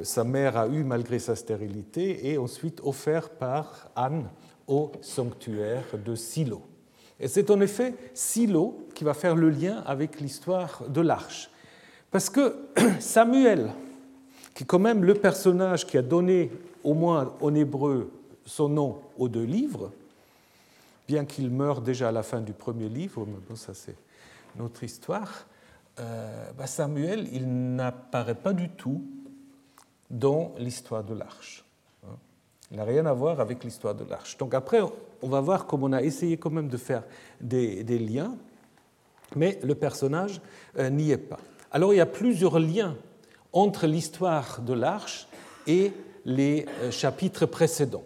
[0.04, 4.30] sa mère a eu malgré sa stérilité, et ensuite offert par Anne
[4.68, 6.62] au sanctuaire de Silo.
[7.18, 11.49] Et c'est en effet Silo qui va faire le lien avec l'histoire de l'arche.
[12.10, 12.56] Parce que
[13.00, 13.70] Samuel,
[14.54, 16.50] qui est quand même le personnage qui a donné,
[16.82, 18.10] au moins en hébreu,
[18.44, 19.92] son nom aux deux livres,
[21.06, 23.96] bien qu'il meure déjà à la fin du premier livre, mais bon, ça c'est
[24.56, 25.46] notre histoire,
[25.98, 29.02] euh, bah, Samuel, il n'apparaît pas du tout
[30.08, 31.64] dans l'histoire de l'arche.
[32.04, 32.16] Hein.
[32.70, 34.36] Il n'a rien à voir avec l'histoire de l'arche.
[34.38, 34.80] Donc après,
[35.22, 37.04] on va voir comment on a essayé quand même de faire
[37.40, 38.34] des, liens,
[39.36, 40.40] mais le personnage
[40.78, 41.38] euh, n'y est pas.
[41.72, 42.96] Alors il y a plusieurs liens
[43.52, 45.28] entre l'histoire de l'arche
[45.66, 45.92] et
[46.24, 48.04] les euh, chapitres précédents.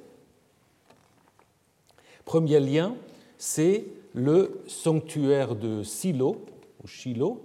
[2.24, 2.94] Premier lien,
[3.38, 6.44] c'est le sanctuaire de Silo,
[6.82, 7.42] ou Shiloh,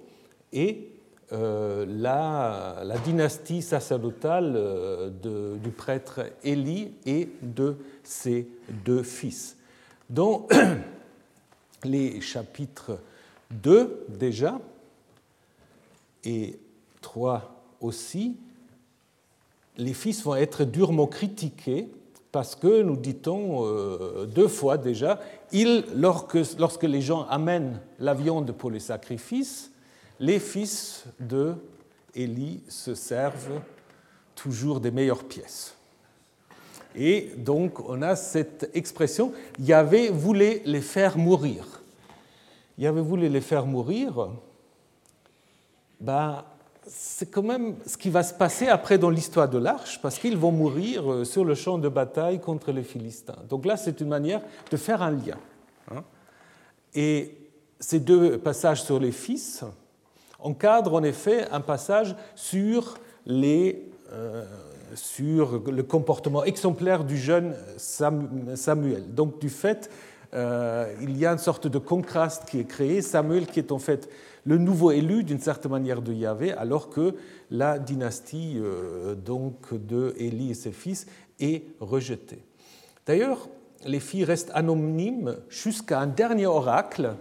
[0.53, 0.89] et
[1.31, 8.47] euh, la, dynastie sacerdotale du prêtre Élie et de ses
[8.85, 9.57] deux fils
[10.09, 10.47] dans
[11.83, 12.99] les chapitres
[13.51, 14.59] 2 déjà
[16.23, 16.59] et
[17.01, 18.37] 3 aussi,
[19.77, 21.89] les fils vont être durement critiqués
[22.31, 25.19] parce que, nous dit-on euh, deux fois déjà,
[25.95, 29.71] lorsque, les gens amènent la viande pour les sacrifices,
[30.19, 31.55] les fils de
[32.13, 33.61] Élie se servent
[34.35, 35.75] toujours des meilleures pièces.
[36.95, 41.65] Et donc on a cette expression, Yahvé voulait les faire mourir.
[42.77, 44.29] Yahvé voulait les faire mourir,
[45.99, 46.43] ben,
[46.87, 50.37] c'est quand même ce qui va se passer après dans l'histoire de l'Arche, parce qu'ils
[50.37, 53.37] vont mourir euh, sur le champ de bataille contre les Philistins.
[53.47, 55.37] Donc là, c'est une manière de faire un lien.
[55.91, 56.03] Hein.
[56.93, 57.37] Et
[57.79, 59.63] ces deux passages sur les fils
[60.39, 63.85] encadrent en effet un passage sur les...
[64.11, 64.45] Euh,
[64.95, 69.13] sur le comportement exemplaire du jeune Samuel.
[69.13, 69.89] Donc du fait,
[70.33, 73.01] euh, il y a une sorte de contraste qui est créé.
[73.01, 74.09] Samuel qui est en fait
[74.45, 77.15] le nouveau élu d'une certaine manière de Yahvé, alors que
[77.51, 81.07] la dynastie euh, donc de Élie et ses fils
[81.39, 82.43] est rejetée.
[83.05, 83.49] D'ailleurs,
[83.85, 87.15] les filles restent anonymes jusqu'à un dernier oracle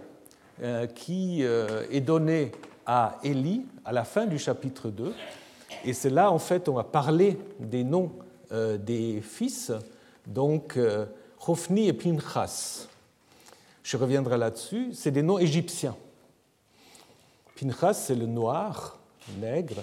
[0.61, 2.51] euh, qui est donné
[2.85, 5.13] à Élie à la fin du chapitre 2,
[5.85, 8.11] et c'est là, en fait, on va parler des noms
[8.51, 9.71] des fils,
[10.25, 10.77] donc
[11.47, 12.88] Hophni et Pinchas.
[13.89, 14.89] Je reviendrai là-dessus.
[14.93, 15.95] C'est des noms égyptiens.
[17.59, 18.99] Pinchas, c'est le noir,
[19.41, 19.81] nègre,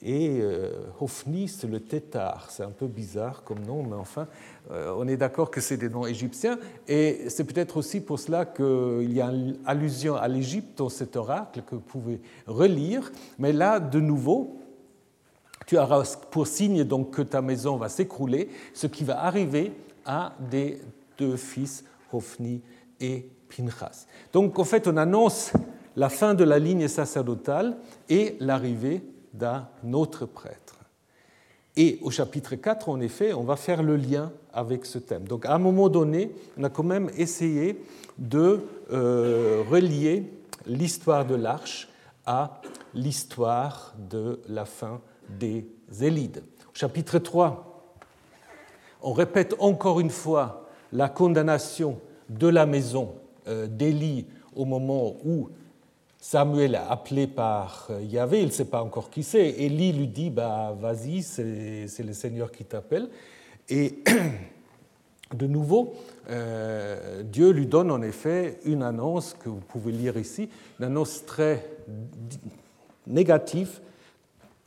[0.00, 2.52] et euh, Hophni, c'est le tétard.
[2.52, 4.28] C'est un peu bizarre comme nom, mais enfin,
[4.70, 6.56] on est d'accord que c'est des noms égyptiens.
[6.86, 11.16] Et c'est peut-être aussi pour cela qu'il y a une allusion à l'Égypte dans cet
[11.16, 13.10] oracle que vous pouvez relire.
[13.40, 14.56] Mais là, de nouveau,
[15.66, 19.72] tu auras pour signe donc que ta maison va s'écrouler, ce qui va arriver
[20.06, 20.80] à des
[21.18, 22.60] deux fils, Hophni
[23.02, 24.06] et Pinchas.
[24.32, 25.52] Donc en fait, on annonce
[25.96, 27.76] la fin de la ligne sacerdotale
[28.08, 29.02] et l'arrivée
[29.34, 30.76] d'un autre prêtre.
[31.76, 35.24] Et au chapitre 4, en effet, on va faire le lien avec ce thème.
[35.24, 37.82] Donc à un moment donné, on a quand même essayé
[38.18, 38.60] de
[38.92, 40.30] euh, relier
[40.66, 41.88] l'histoire de l'arche
[42.26, 42.60] à
[42.94, 45.66] l'histoire de la fin des
[46.00, 46.42] Élides.
[46.68, 47.96] Au chapitre 3,
[49.02, 53.14] on répète encore une fois la condamnation de la maison
[53.48, 55.48] euh, d'Élie au moment où
[56.18, 59.48] Samuel appelé par euh, Yahvé, il ne sait pas encore qui c'est.
[59.48, 63.08] Élie lui dit bah, Vas-y, c'est le Seigneur qui t'appelle.
[63.68, 63.98] Et
[65.34, 65.94] de nouveau,
[66.30, 71.24] euh, Dieu lui donne en effet une annonce que vous pouvez lire ici, une annonce
[71.26, 71.68] très
[73.06, 73.80] négative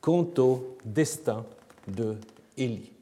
[0.02, 1.46] quant au destin
[1.88, 2.18] de
[2.58, 2.95] Élie.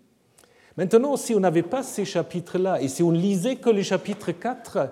[0.77, 4.89] Maintenant, si on n'avait pas ces chapitres-là, et si on lisait que les chapitres 4,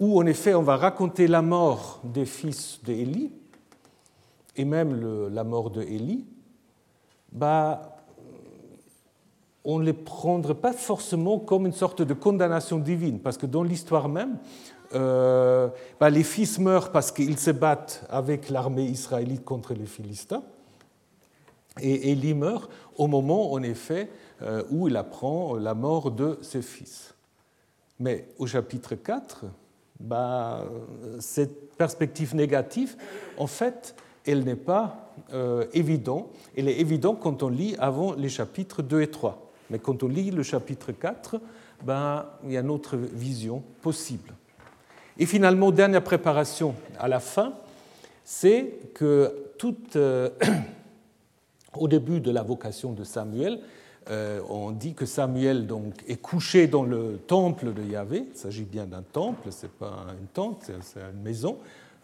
[0.00, 3.32] où en effet on va raconter la mort des fils d'Élie,
[4.56, 6.26] et même la mort de Élie,
[7.30, 7.96] bah,
[9.64, 13.62] on ne les prendrait pas forcément comme une sorte de condamnation divine, parce que dans
[13.62, 14.38] l'histoire même,
[14.94, 15.68] euh,
[16.00, 20.42] bah, les fils meurent parce qu'ils se battent avec l'armée israélite contre les Philistins,
[21.80, 24.10] et Élie meurt au moment, en effet,
[24.70, 27.14] où il apprend la mort de ses fils.
[28.00, 29.44] Mais au chapitre 4,
[30.00, 30.64] bah,
[31.20, 32.96] cette perspective négative,
[33.38, 33.94] en fait,
[34.26, 36.28] elle n'est pas euh, évidente.
[36.56, 39.50] Elle est évidente quand on lit avant les chapitres 2 et 3.
[39.70, 41.40] Mais quand on lit le chapitre 4,
[41.84, 44.32] ben, il y a une autre vision possible.
[45.18, 47.54] Et finalement, dernière préparation à la fin,
[48.24, 50.30] c'est que tout, euh,
[51.76, 53.60] au début de la vocation de Samuel,
[54.10, 58.26] euh, on dit que Samuel donc, est couché dans le temple de Yahvé.
[58.32, 61.58] Il s'agit bien d'un temple, ce n'est pas une tente, c'est une maison.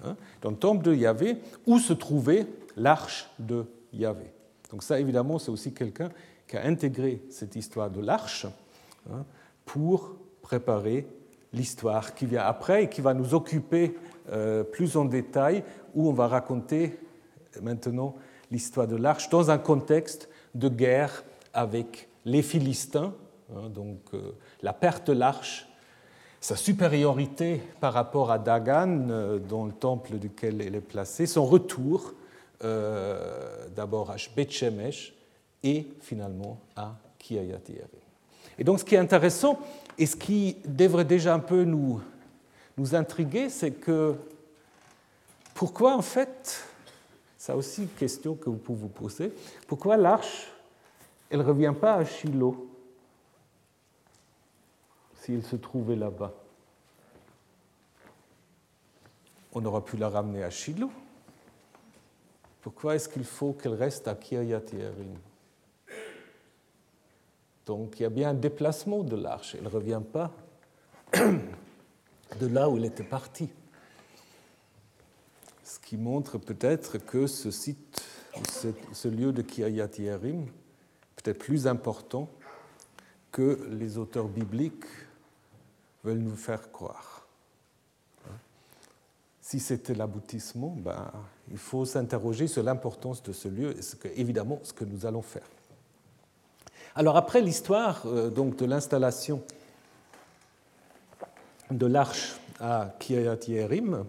[0.05, 4.31] Hein, dans le temple de Yahvé, où se trouvait l'arche de Yahvé.
[4.71, 6.11] Donc ça, évidemment, c'est aussi quelqu'un
[6.47, 8.47] qui a intégré cette histoire de l'arche
[9.11, 9.25] hein,
[9.65, 11.07] pour préparer
[11.53, 13.97] l'histoire qui vient après et qui va nous occuper
[14.31, 16.99] euh, plus en détail, où on va raconter
[17.61, 18.15] maintenant
[18.51, 23.15] l'histoire de l'arche dans un contexte de guerre avec les Philistins,
[23.55, 24.33] hein, donc euh,
[24.63, 25.67] la perte de l'arche,
[26.41, 31.45] sa supériorité par rapport à Dagan, euh, dans le temple duquel elle est placée, son
[31.45, 32.15] retour
[33.77, 35.13] d'abord à Beth-Shemesh
[35.63, 37.61] et finalement à Kiayat
[38.59, 39.61] Et donc ce qui est intéressant
[39.97, 42.01] et ce qui devrait déjà un peu nous,
[42.77, 44.17] nous intriguer, c'est que
[45.55, 46.65] pourquoi en fait,
[47.37, 49.33] ça aussi une question que vous pouvez vous poser,
[49.67, 50.47] pourquoi l'arche,
[51.31, 52.69] elle ne revient pas à Shiloh
[55.15, 56.33] s'il se trouvait là-bas
[59.53, 60.91] On aurait pu la ramener à Shiloh.
[62.61, 65.17] Pourquoi est-ce qu'il faut qu'elle reste à Kiryat Yerim
[67.69, 69.55] donc il y a bien un déplacement de l'arche.
[69.55, 70.33] Elle ne revient pas
[71.13, 73.51] de là où elle était partie.
[75.63, 78.03] Ce qui montre peut-être que ce site,
[78.95, 80.47] ce lieu de Kiryat Yerim,
[81.23, 82.29] peut-être plus important
[83.33, 84.87] que les auteurs bibliques
[86.05, 87.27] veulent nous faire croire.
[89.41, 91.11] Si c'était l'aboutissement, ben,
[91.51, 95.07] il faut s'interroger sur l'importance de ce lieu et ce que, évidemment ce que nous
[95.07, 95.49] allons faire.
[96.95, 99.43] Alors après l'histoire euh, de l'installation
[101.71, 104.05] de l'arche à Kiryat Yerim,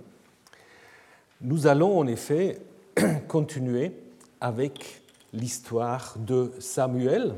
[1.41, 2.59] nous allons en effet
[3.27, 3.93] continuer
[4.41, 5.01] avec
[5.33, 7.35] l'histoire de Samuel.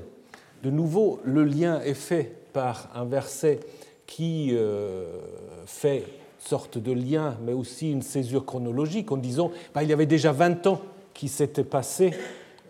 [0.63, 3.59] De nouveau, le lien est fait par un verset
[4.05, 5.05] qui euh,
[5.65, 6.05] fait
[6.39, 10.31] sorte de lien, mais aussi une césure chronologique en disant bah, il y avait déjà
[10.31, 10.81] 20 ans
[11.13, 12.11] qui s'étaient passés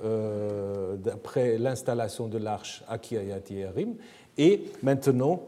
[0.03, 3.95] euh, d'après l'installation de l'arche à Kiryat Yerim.
[4.37, 5.41] Et maintenant,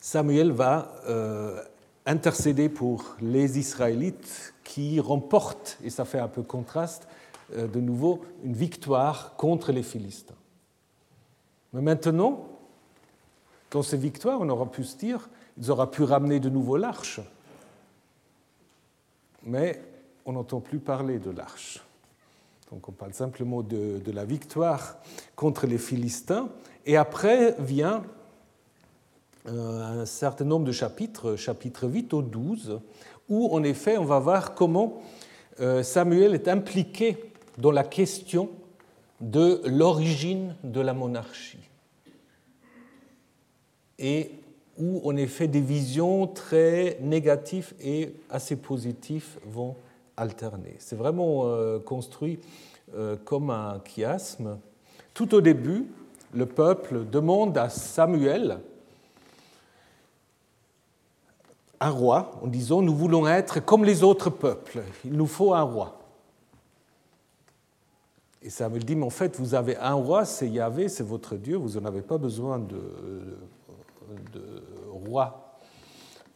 [0.00, 1.60] Samuel va euh,
[2.06, 7.08] intercéder pour les Israélites qui remportent, et ça fait un peu contraste,
[7.56, 10.34] de nouveau une victoire contre les Philistins.
[11.72, 12.46] Mais maintenant,
[13.70, 17.20] dans ces victoires, on aura pu se dire, ils auraient pu ramener de nouveau l'arche.
[19.44, 19.80] Mais
[20.24, 21.82] on n'entend plus parler de l'arche.
[22.70, 24.98] Donc on parle simplement de, la victoire
[25.36, 26.48] contre les Philistins.
[26.84, 28.04] Et après vient
[29.46, 32.80] euh, un certain nombre de chapitres, chapitres 8 au 12,
[33.28, 35.00] où en effet on va voir comment
[35.60, 37.27] euh, Samuel est impliqué
[37.58, 38.48] dans la question
[39.20, 41.58] de l'origine de la monarchie.
[43.98, 44.30] Et
[44.78, 49.74] où en effet des visions très négatives et assez positives vont
[50.16, 50.76] alterner.
[50.78, 52.38] C'est vraiment euh, construit
[52.94, 54.58] euh, comme un chiasme.
[55.14, 55.86] Tout au début,
[56.32, 58.60] le peuple demande à Samuel
[61.80, 65.62] un roi en disant nous voulons être comme les autres peuples, il nous faut un
[65.62, 65.97] roi.
[68.48, 71.58] Et Samuel dit mais en fait vous avez un roi, c'est Yahvé, c'est votre Dieu,
[71.58, 72.80] vous n'en avez pas besoin de,
[74.32, 75.58] de roi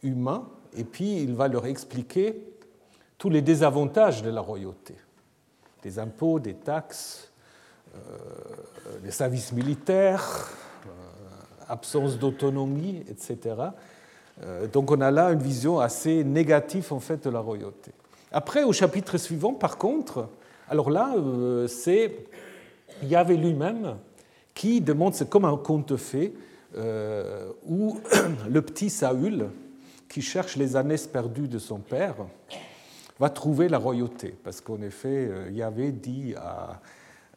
[0.03, 0.47] humain.
[0.77, 2.53] Et puis il va leur expliquer
[3.17, 4.93] tous les désavantages de la royauté,
[5.81, 7.31] des impôts, des taxes,
[7.95, 10.51] euh, des services militaires,
[10.85, 10.89] euh,
[11.67, 13.55] absence d'autonomie, etc.
[14.43, 17.91] Euh, donc on a là une vision assez négative en fait de la royauté.
[18.31, 20.29] Après, au chapitre suivant, par contre,
[20.73, 21.13] alors là,
[21.67, 22.25] c'est
[23.03, 23.95] Yahvé lui-même
[24.55, 26.33] qui demande, c'est comme un conte fait,
[27.67, 27.99] où
[28.49, 29.49] le petit Saül,
[30.09, 32.15] qui cherche les ânes perdues de son père,
[33.19, 34.33] va trouver la royauté.
[34.43, 36.33] Parce qu'en effet, Yahvé dit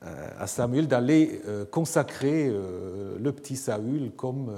[0.01, 4.51] à Samuel d'aller consacrer le petit Saül comme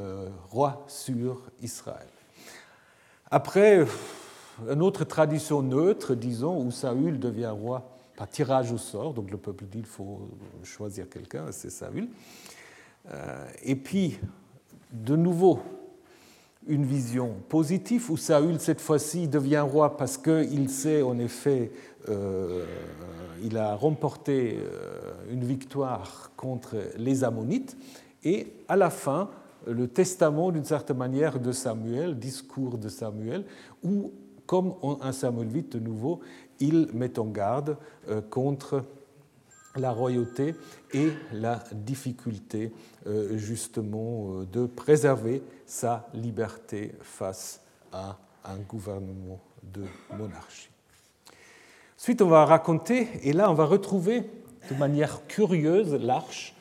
[0.51, 2.07] roi sur Israël.
[3.29, 3.85] Après,
[4.71, 9.37] une autre tradition neutre, disons, où Saül devient roi par tirage au sort, donc le
[9.37, 10.29] peuple dit il faut
[10.65, 12.09] choisir quelqu'un, c'est Saül.
[13.15, 14.19] Euh, et puis,
[14.91, 15.61] de nouveau,
[16.67, 21.71] une vision positive où Saül, cette fois-ci, devient roi parce qu'il sait, en effet,
[22.09, 22.65] euh,
[23.45, 27.77] il a remporté euh, une victoire contre les Ammonites.
[28.25, 29.31] Et à la fin,
[29.65, 33.45] le testament d'une certaine manière de Samuel, discours de Samuel,
[33.85, 34.11] où,
[34.45, 36.21] comme un Samuel 8 de nouveau,
[36.61, 37.77] il met en garde
[38.09, 38.85] euh, contre
[39.77, 40.55] la royauté
[40.93, 42.73] et la difficulté
[43.07, 47.61] euh, justement euh, de préserver sa liberté face
[47.93, 49.85] à un gouvernement de
[50.17, 50.71] monarchie.
[51.99, 54.23] Ensuite, on va raconter, et là on va retrouver
[54.71, 56.55] de manière curieuse l'arche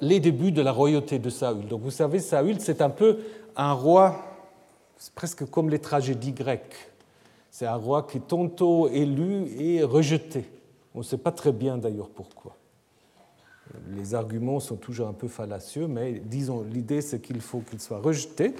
[0.00, 1.66] les débuts de la royauté de Saül.
[1.66, 3.18] Donc vous savez, Saül, c'est un peu
[3.56, 4.22] un roi,
[5.16, 6.93] presque comme les tragédies grecques.
[7.54, 10.44] C'est un roi qui est tantôt élu et rejeté.
[10.92, 12.56] On ne sait pas très bien d'ailleurs pourquoi.
[13.90, 18.00] Les arguments sont toujours un peu fallacieux, mais disons, l'idée c'est qu'il faut qu'il soit
[18.00, 18.56] rejeté.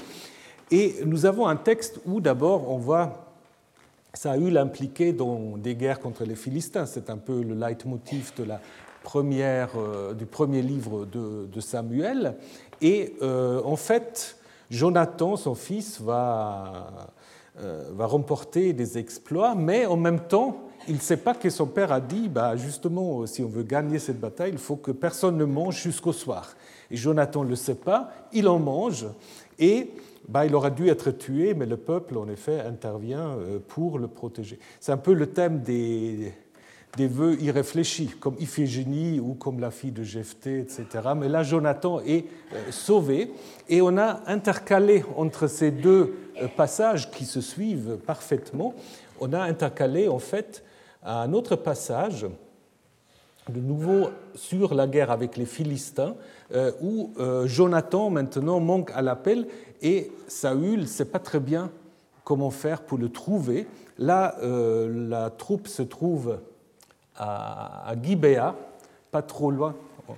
[0.70, 3.34] Et nous avons un texte où d'abord on voit
[4.12, 6.86] Saül impliqué dans des guerres contre les Philistins.
[6.86, 8.60] C'est un peu le leitmotiv de la
[9.02, 12.36] première, euh, du premier livre de, Samuel.
[12.80, 14.36] Et euh, en fait,
[14.70, 17.12] Jonathan, son fils, va,
[17.56, 21.92] va remporter des exploits, mais en même temps, il ne sait pas que son père
[21.92, 25.44] a dit, bah, justement, si on veut gagner cette bataille, il faut que personne ne
[25.44, 26.54] mange jusqu'au soir.
[26.90, 29.06] Et Jonathan ne le sait pas, il en mange,
[29.58, 29.90] et
[30.28, 33.38] bah, il aurait dû être tué, mais le peuple, en effet, intervient
[33.68, 34.58] pour le protéger.
[34.80, 36.32] C'est un peu le thème des,
[36.96, 40.86] des vœux irréfléchis, comme Iphigénie ou comme la fille de Jephthé, etc.
[41.16, 43.32] Mais là, Jonathan est euh, sauvé
[43.68, 46.23] et on a intercalé entre ces deux euh,
[46.56, 48.74] passages qui se suivent parfaitement,
[49.20, 50.64] on a intercalé en fait
[51.02, 52.26] un autre passage,
[53.48, 56.16] de nouveau sur la guerre avec les Philistins,
[56.52, 57.12] euh, où
[57.44, 59.46] Jonathan maintenant manque à l'appel
[59.82, 61.70] et Saül ne sait pas très bien
[62.24, 63.66] comment faire pour le trouver.
[63.98, 66.38] Là, la troupe se trouve
[67.16, 68.56] à, Gibea,
[69.10, 69.74] pas trop loin.
[70.08, 70.14] Oh.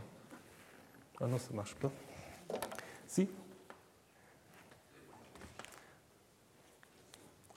[1.20, 1.90] Ah non, ça marche pas.
[3.06, 3.28] Si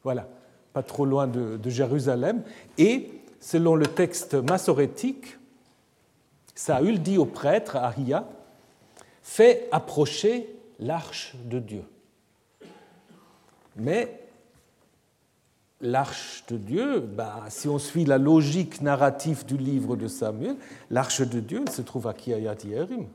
[0.03, 0.27] Voilà,
[0.73, 2.43] pas trop loin de, Jérusalem.
[2.77, 5.37] Et selon le texte massorétique,
[6.55, 8.27] Saül dit au prêtre, Aria,
[9.21, 11.83] fais approcher l'arche de Dieu.
[13.75, 14.19] Mais
[15.81, 20.55] l'arche de Dieu, bah, si on suit la logique narrative du livre de Samuel,
[20.89, 23.07] l'arche de Dieu se trouve à Kiayat Yerim.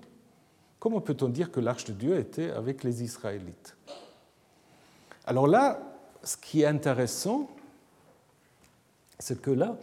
[0.79, 3.77] Comment peut-on dire que l'arche de Dieu était avec les Israélites?
[5.27, 5.81] Alors là,
[6.25, 7.51] ce qui est intéressant,
[9.19, 9.77] c'est que là,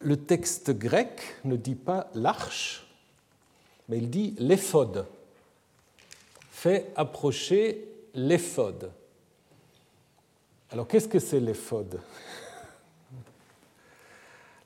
[0.00, 2.86] le texte grec ne dit pas l'arche,
[3.88, 5.06] mais il dit l'éphode.
[6.50, 8.90] Fait approcher l'éphode.
[10.70, 12.00] Alors qu'est-ce que c'est l'éphode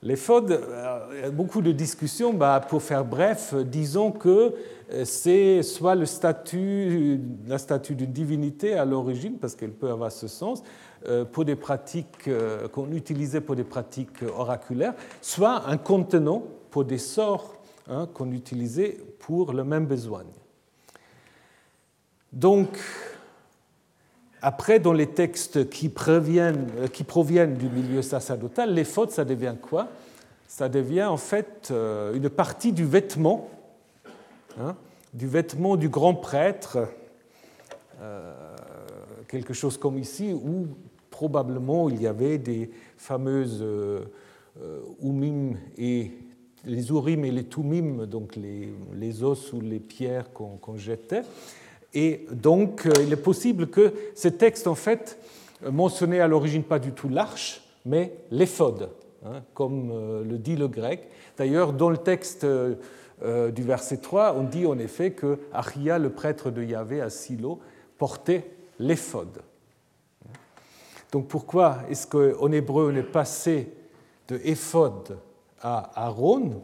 [0.02, 2.32] Euh, il y a beaucoup de discussions.
[2.32, 4.54] Bah, pour faire bref, disons que
[4.92, 10.10] euh, c'est soit le statut, la statue d'une divinité à l'origine, parce qu'elle peut avoir
[10.10, 10.62] ce sens,
[11.06, 12.28] euh, pour des pratiques
[12.72, 17.56] qu'on utilisait pour des pratiques oraculaires, soit un contenant pour des sorts
[17.88, 20.22] hein, qu'on utilisait pour le même besoin.
[22.32, 22.78] Donc,
[24.42, 29.24] après, dans les textes qui proviennent, euh, qui proviennent du milieu sacerdotal, les fautes, ça
[29.24, 29.88] devient quoi?
[30.48, 33.48] Ça devient en fait euh, une partie du vêtement
[34.58, 34.76] hein,
[35.14, 36.78] du vêtement du grand prêtre,
[39.28, 40.68] quelque chose comme ici, où
[41.10, 43.62] probablement il y avait des fameuses
[45.00, 46.12] Oumim et
[46.64, 51.22] les Urim et les Tumim, donc les, os ou les pierres qu'on jetait.
[51.94, 55.18] Et donc, euh, il est possible que ces textes, en fait,
[55.62, 58.90] mentionnaient à l'origine pas du tout l'arche, mais l'éphode,
[59.24, 61.08] hein, comme euh, le dit le grec.
[61.36, 66.10] D'ailleurs, dans le texte euh, du verset 3, on dit en effet que Achia, le
[66.10, 67.60] prêtre de Yahvé à Silo,
[67.98, 69.42] portait l'éphode.
[71.12, 73.72] Donc pourquoi est-ce qu'en hébreu on est passé
[74.28, 75.18] de éphode
[75.60, 76.62] à Aaron?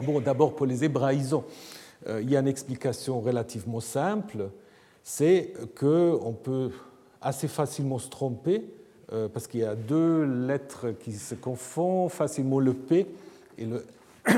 [0.00, 1.50] Bon, d'abord pour les hébraïsants, euh,
[2.08, 4.48] il y a une explication relativement simple,
[5.02, 6.70] c'est qu'on peut
[7.20, 8.64] assez facilement se tromper
[9.12, 13.06] euh, parce qu'il y a deux lettres qui se confondent, facilement le P
[13.58, 13.84] et le,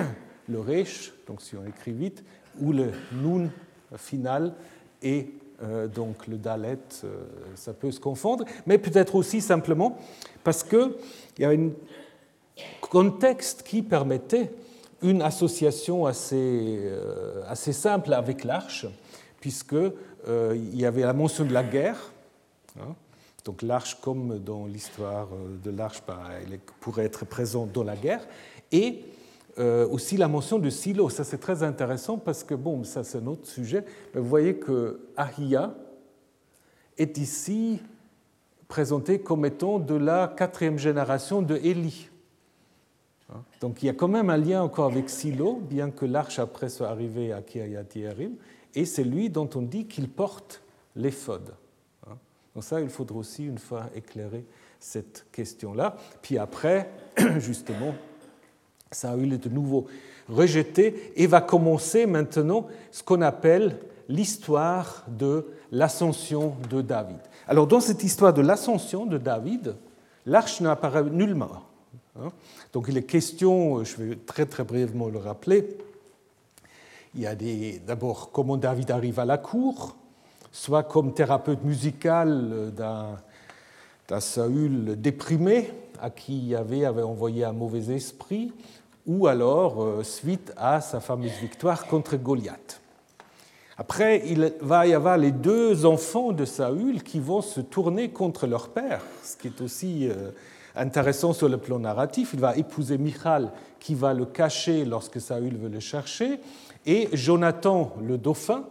[0.48, 2.24] le Resh, donc si on écrit vite,
[2.60, 3.50] ou le Nun
[3.96, 4.54] final
[5.02, 5.30] et
[5.62, 6.78] euh, donc le Dalet,
[7.54, 9.98] ça peut se confondre, mais peut-être aussi simplement
[10.42, 10.94] parce qu'il
[11.38, 11.70] y a un
[12.80, 14.50] contexte qui permettait
[15.02, 18.86] une association assez, euh, assez simple avec l'arche,
[19.40, 19.92] puisqu'il
[20.28, 21.98] euh, y avait la mention de la guerre.
[22.80, 22.94] Hein.
[23.44, 26.20] donc l'arche, comme dans l'histoire euh, de l'arche, bah,
[26.80, 28.26] pourrait être présente dans la guerre.
[28.70, 29.04] Et
[29.58, 31.10] aussi la mention de Silo.
[31.10, 33.84] Ça, c'est très intéressant parce que, bon, ça, c'est un autre sujet.
[34.14, 35.74] Mais vous voyez que Ahia
[36.96, 37.78] est ici
[38.66, 42.08] présenté comme étant de la quatrième génération de Élie.
[43.60, 46.68] Donc il y a quand même un lien encore avec Silo, bien que l'arche après
[46.68, 48.32] soit arrivée à Kiryat Yerim,
[48.74, 50.62] et c'est lui dont on dit qu'il porte
[50.96, 51.54] l'éphod.
[52.08, 52.16] Hein?
[52.54, 54.44] Donc ça, il faudra aussi une fois éclairer
[54.80, 55.96] cette question-là.
[56.22, 56.90] Puis après,
[57.38, 57.94] justement,
[58.90, 59.86] Saül est de nouveau
[60.28, 63.78] rejeté et va commencer maintenant ce qu'on appelle
[64.08, 67.18] l'histoire de l'ascension de David.
[67.46, 69.76] Alors dans cette histoire de l'ascension de David,
[70.26, 71.62] l'arche n'apparaît nullement.
[72.20, 72.30] Hein.
[72.72, 75.78] Donc il est question, je vais très très brièvement le rappeler,
[77.14, 77.34] il y a
[77.86, 79.96] d'abord comment David arrive à la cour,
[80.50, 88.52] soit comme thérapeute musical d'un Saül déprimé à qui Yahvé avait envoyé un mauvais esprit,
[89.06, 92.80] ou alors euh, suite à sa fameuse victoire contre Goliath.
[93.78, 98.46] Après, il va y avoir les deux enfants de Saül qui vont se tourner contre
[98.46, 100.30] leur père, ce qui est aussi euh,
[100.74, 102.30] intéressant sur le plan narratif.
[102.34, 106.40] Il va épouser Michal qui va le cacher lorsque Saül veut le chercher,
[106.86, 108.64] et Jonathan, le dauphin,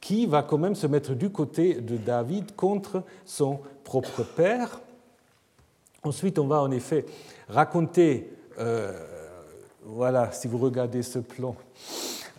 [0.00, 4.80] qui va quand même se mettre du côté de David contre son propre père.
[6.02, 7.06] Ensuite, on va en effet
[7.48, 8.92] raconter, euh,
[9.82, 11.56] voilà, si vous regardez ce plan,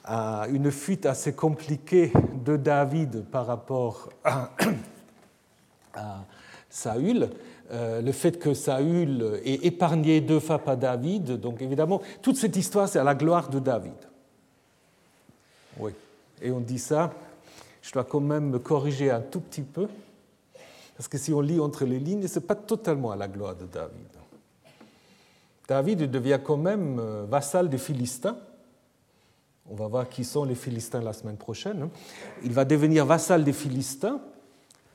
[0.07, 2.13] une fuite assez compliquée
[2.45, 4.51] de David par rapport à,
[5.95, 6.23] à
[6.69, 7.29] Saül.
[7.71, 11.39] Euh, le fait que Saül ait épargné deux fois par David.
[11.39, 13.93] Donc évidemment, toute cette histoire, c'est à la gloire de David.
[15.79, 15.91] Oui.
[16.41, 17.11] Et on dit ça,
[17.81, 19.87] je dois quand même me corriger un tout petit peu,
[20.95, 23.55] parce que si on lit entre les lignes, ce n'est pas totalement à la gloire
[23.55, 24.07] de David.
[25.67, 28.37] David devient quand même euh, vassal des Philistins.
[29.67, 31.81] On va voir qui sont les Philistins la semaine prochaine.
[31.81, 31.89] Hein.
[32.43, 34.21] Il va devenir vassal des Philistins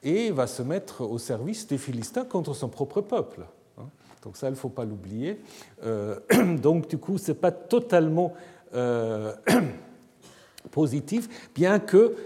[0.03, 3.43] et va se mettre au service des Philistins contre son propre peuple.
[3.79, 3.85] Hein.
[4.23, 5.41] Donc ça, il ne faut pas l'oublier.
[5.85, 6.17] Euh,
[6.63, 8.33] donc du coup, ce n'est pas totalement
[8.75, 9.33] euh,
[10.71, 12.17] positif, bien que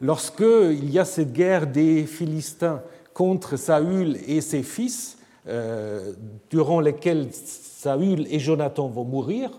[0.00, 2.82] lorsqu'il y a cette guerre des Philistins
[3.12, 6.12] contre Saül et ses fils, euh,
[6.50, 9.50] durant lesquels Saül et Jonathan vont mourir,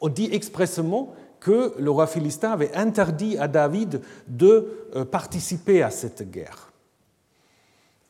[0.00, 6.30] on dit expressément que le roi philistin avait interdit à David de participer à cette
[6.30, 6.69] guerre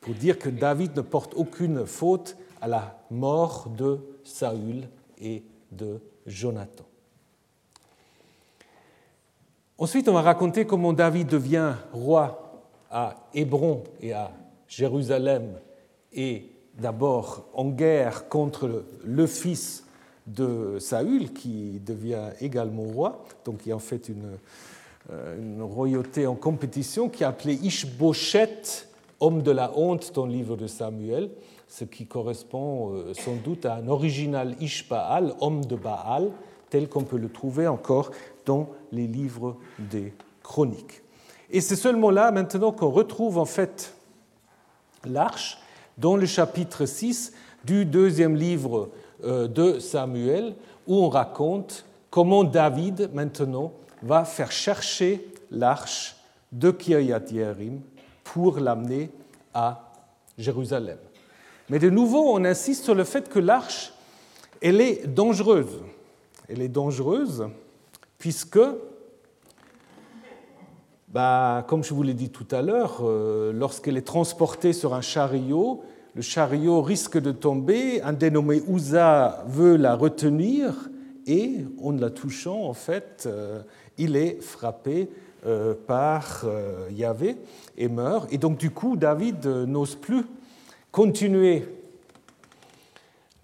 [0.00, 4.88] pour dire que David ne porte aucune faute à la mort de Saül
[5.18, 5.42] et
[5.72, 6.84] de Jonathan.
[9.78, 14.30] Ensuite, on va raconter comment David devient roi à Hébron et à
[14.68, 15.58] Jérusalem
[16.12, 19.84] et d'abord en guerre contre le fils
[20.26, 24.38] de Saül qui devient également roi, donc il y a en fait une,
[25.10, 27.58] euh, royauté en compétition qui est appelée
[29.20, 31.30] homme de la honte dans le livre de Samuel,
[31.68, 36.30] ce qui correspond euh, sans doute à un original Ishbaal, homme de Baal,
[36.70, 38.10] tel qu'on peut le trouver encore
[38.46, 41.02] dans les livres des chroniques.
[41.50, 43.94] Et c'est seulement là maintenant qu'on retrouve en fait
[45.04, 45.58] l'arche
[45.98, 47.32] dans le chapitre 6
[47.64, 48.88] du deuxième livre
[49.24, 50.54] euh, de Samuel,
[50.86, 56.16] où on raconte comment David maintenant va faire chercher l'arche
[56.52, 57.80] de Kiryat Yerim
[58.32, 59.10] pour l'amener
[59.52, 59.92] à
[60.38, 60.98] Jérusalem.
[61.68, 63.92] Mais de nouveau, on insiste sur le fait que l'arche,
[64.62, 65.80] elle est dangereuse.
[66.48, 67.48] Elle est dangereuse
[68.18, 68.60] puisque,
[71.08, 75.00] bah, comme je vous l'ai dit tout à l'heure, euh, lorsqu'elle est transportée sur un
[75.00, 75.82] chariot,
[76.14, 80.88] le chariot risque de tomber, un dénommé Ouza veut la retenir
[81.26, 83.62] et, en la touchant, en fait, euh,
[83.98, 85.08] il est frappé
[85.86, 86.44] par
[86.90, 87.36] Yahvé
[87.78, 88.32] et meurt.
[88.32, 90.24] Et donc, du coup, David n'ose plus
[90.90, 91.64] continuer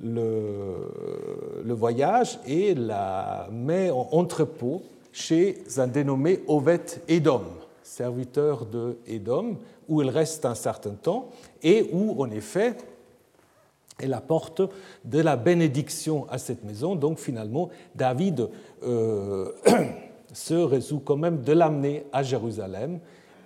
[0.03, 4.83] le, voyage et la met en entrepôt
[5.13, 7.45] chez un dénommé Ovet Edom,
[7.83, 9.57] serviteur de Edom,
[9.89, 11.31] où il reste un certain temps
[11.63, 12.77] et où, en effet,
[13.99, 14.61] elle apporte
[15.05, 16.97] de la bénédiction à cette maison.
[16.97, 18.49] Donc, finalement, David
[18.83, 19.53] euh,
[20.37, 23.01] se résout quand même de l'amener à Jérusalem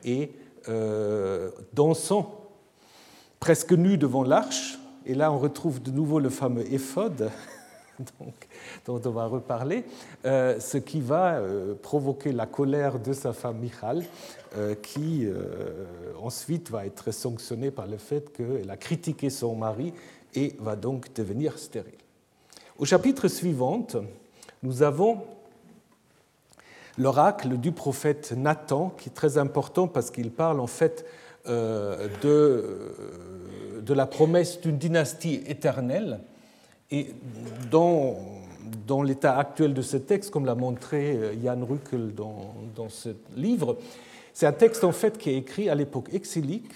[0.05, 0.33] et
[0.69, 2.49] euh, dansant
[3.39, 4.79] presque nu devant l'arche.
[5.07, 7.31] Et là, on retrouve de nouveau le fameux éphode,
[8.87, 9.85] dont on va reparler,
[10.25, 14.05] euh, ce qui va euh, provoquer la colère de sa femme Michal,
[14.83, 15.29] qui
[16.21, 19.95] ensuite va être sanctionnée par le fait qu'elle a critiqué son mari
[20.35, 21.95] et va donc devenir stérile.
[22.77, 23.87] Au chapitre suivant,
[24.65, 25.23] nous avons
[27.01, 31.07] l'oracle du prophète Nathan, qui est très important parce qu'il parle en fait
[31.49, 36.21] euh, de, euh, de, la promesse d'une dynastie éternelle.
[36.91, 37.15] Et
[37.71, 38.17] dans,
[38.87, 43.11] dans l'état actuel de ce texte, comme l'a montré euh, Jan Ruckel dans, dans ce
[43.35, 43.79] livre,
[44.35, 46.71] c'est un texte en fait qui est écrit à l'époque exilique,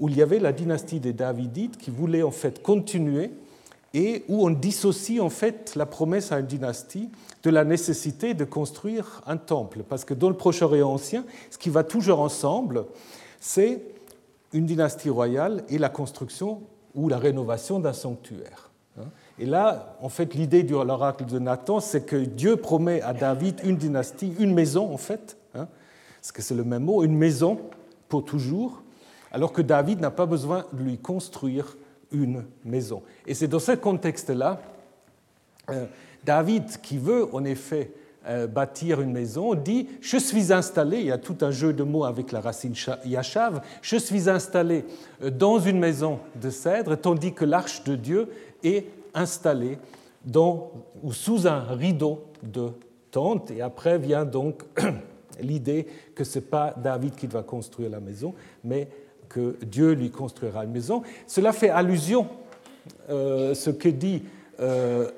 [0.00, 3.30] où il y avait la dynastie des Davidites qui voulait en fait continuer
[3.96, 7.08] et où on dissocie en fait la promesse à une dynastie
[7.42, 9.84] de la nécessité de construire un temple.
[9.88, 12.84] Parce que dans le Proche-Orient ancien, ce qui va toujours ensemble,
[13.40, 13.80] c'est
[14.52, 16.60] une dynastie royale et la construction
[16.94, 18.70] ou la rénovation d'un sanctuaire.
[19.38, 23.60] Et là, en fait, l'idée de l'oracle de Nathan, c'est que Dieu promet à David
[23.64, 25.68] une dynastie, une maison, en fait, hein,
[26.20, 27.58] parce que c'est le même mot, une maison
[28.08, 28.82] pour toujours,
[29.32, 31.76] alors que David n'a pas besoin de lui construire
[32.12, 33.02] une maison.
[33.26, 34.60] Et c'est dans ce contexte-là,
[35.70, 35.86] euh,
[36.24, 37.92] David, qui veut en effet
[38.28, 41.84] euh, bâtir une maison, dit Je suis installé, il y a tout un jeu de
[41.84, 44.84] mots avec la racine Yashav, je suis installé
[45.22, 48.28] euh, dans une maison de cèdre, tandis que l'arche de Dieu
[48.64, 49.78] est installée
[50.24, 50.72] dans,
[51.04, 52.70] ou sous un rideau de
[53.12, 53.52] tente.
[53.52, 54.64] Et après vient donc
[55.40, 58.34] l'idée que ce n'est pas David qui va construire la maison,
[58.64, 58.88] mais
[59.28, 61.02] que Dieu lui construira une maison.
[61.26, 62.28] Cela fait allusion
[63.10, 64.22] euh, ce que dit
[64.60, 65.10] euh,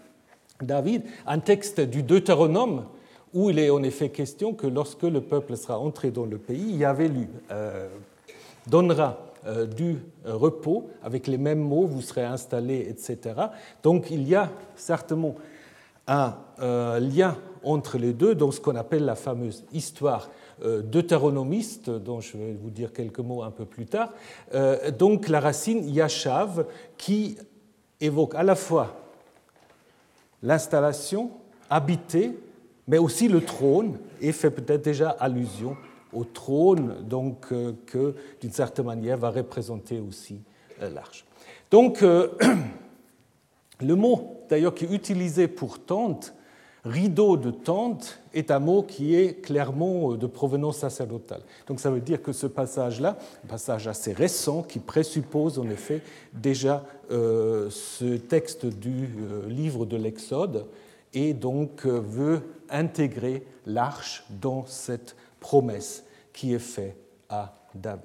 [0.62, 2.86] David, un texte du Deutéronome
[3.34, 6.76] où il est en effet question que lorsque le peuple sera entré dans le pays,
[6.76, 7.88] Yahvé lui euh,
[8.66, 13.34] donnera euh, du repos avec les mêmes mots, vous serez installés, etc.
[13.82, 15.34] Donc il y a certainement
[16.06, 16.36] un
[17.00, 17.36] lien
[17.66, 20.30] entre les deux dans ce qu'on appelle la fameuse histoire
[20.64, 24.12] euh, deutéronomiste, dont je vais vous dire quelques mots un peu plus tard,
[24.54, 26.64] euh, donc la racine yashav,
[26.96, 27.36] qui
[28.00, 28.96] évoque à la fois
[30.42, 31.30] l'installation
[31.68, 32.38] habitée,
[32.86, 35.76] mais aussi le trône, et fait peut-être déjà allusion
[36.12, 40.40] au trône, donc euh, que d'une certaine manière va représenter aussi
[40.80, 41.26] l'arche.
[41.70, 42.00] Donc
[43.80, 46.32] le mot d'ailleurs qui est utilisé pour tente
[46.86, 51.42] rideau de tente est un mot qui est clairement euh, de provenance sacerdotale.
[51.66, 56.02] Donc ça veut dire que ce passage-là, un passage assez récent qui présuppose en effet
[56.32, 60.66] déjà euh, ce texte du euh, livre de l'Exode
[61.12, 66.96] et donc veut intégrer l'arche dans cette promesse qui est faite
[67.28, 68.02] à David.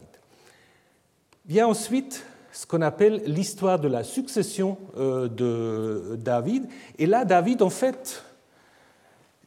[1.45, 2.23] Vient ensuite
[2.53, 6.67] ce qu'on appelle l'histoire de la succession de David.
[6.99, 8.23] Et là, David, en fait,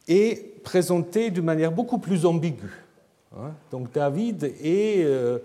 [0.07, 2.83] est présenté d'une manière beaucoup plus ambiguë.
[3.37, 3.51] Hein.
[3.71, 5.39] Donc David est euh,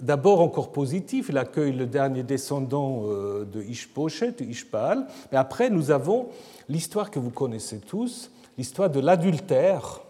[0.00, 5.70] d'abord encore positif, il accueille le dernier descendant euh, de Ishpochet, de Ishpaal, mais après
[5.70, 6.28] nous avons
[6.68, 10.00] l'histoire que vous connaissez tous, l'histoire de l'adultère,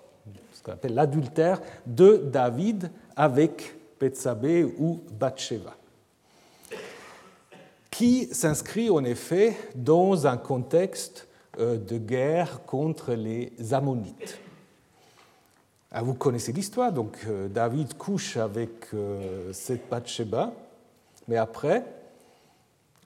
[0.52, 5.76] ce qu'on appelle l'adultère de David avec Bethsabée ou Bathsheba,
[7.90, 11.26] qui s'inscrit en effet dans un contexte
[11.58, 14.40] de guerre contre les Ammonites.
[15.92, 20.52] Ah, vous connaissez l'histoire, donc euh, David couche avec euh, cette Bathsheba,
[21.26, 21.84] mais après,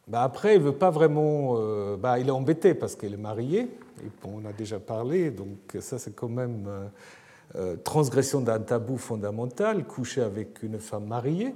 [0.06, 1.56] bah, après, il veut pas vraiment.
[1.96, 3.70] bah, il est embêté parce qu'elle est mariée,
[4.04, 6.68] et on a déjà parlé, donc ça c'est quand même
[7.84, 11.54] transgression d'un tabou fondamental, coucher avec une femme mariée.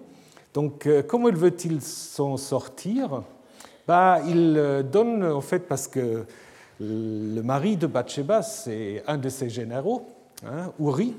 [0.55, 3.22] Donc, comment veut-il s'en sortir?
[3.86, 6.24] Bah, Il donne, en fait, parce que
[6.81, 10.07] le mari de Bathsheba, c'est un de ses généraux,
[10.47, 11.14] hein, Uri,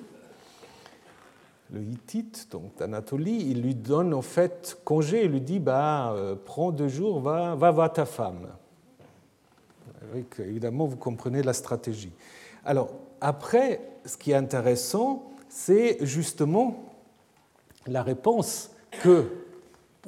[1.72, 6.36] le Hittite, donc d'Anatolie, il lui donne en fait congé, il lui dit bah, euh,
[6.44, 8.48] prends deux jours, va, va voir ta femme.
[10.40, 12.12] évidemment, vous comprenez la stratégie.
[12.66, 12.90] Alors,
[13.22, 16.86] après, ce qui est intéressant, c'est justement
[17.86, 18.72] la réponse
[19.04, 19.26] que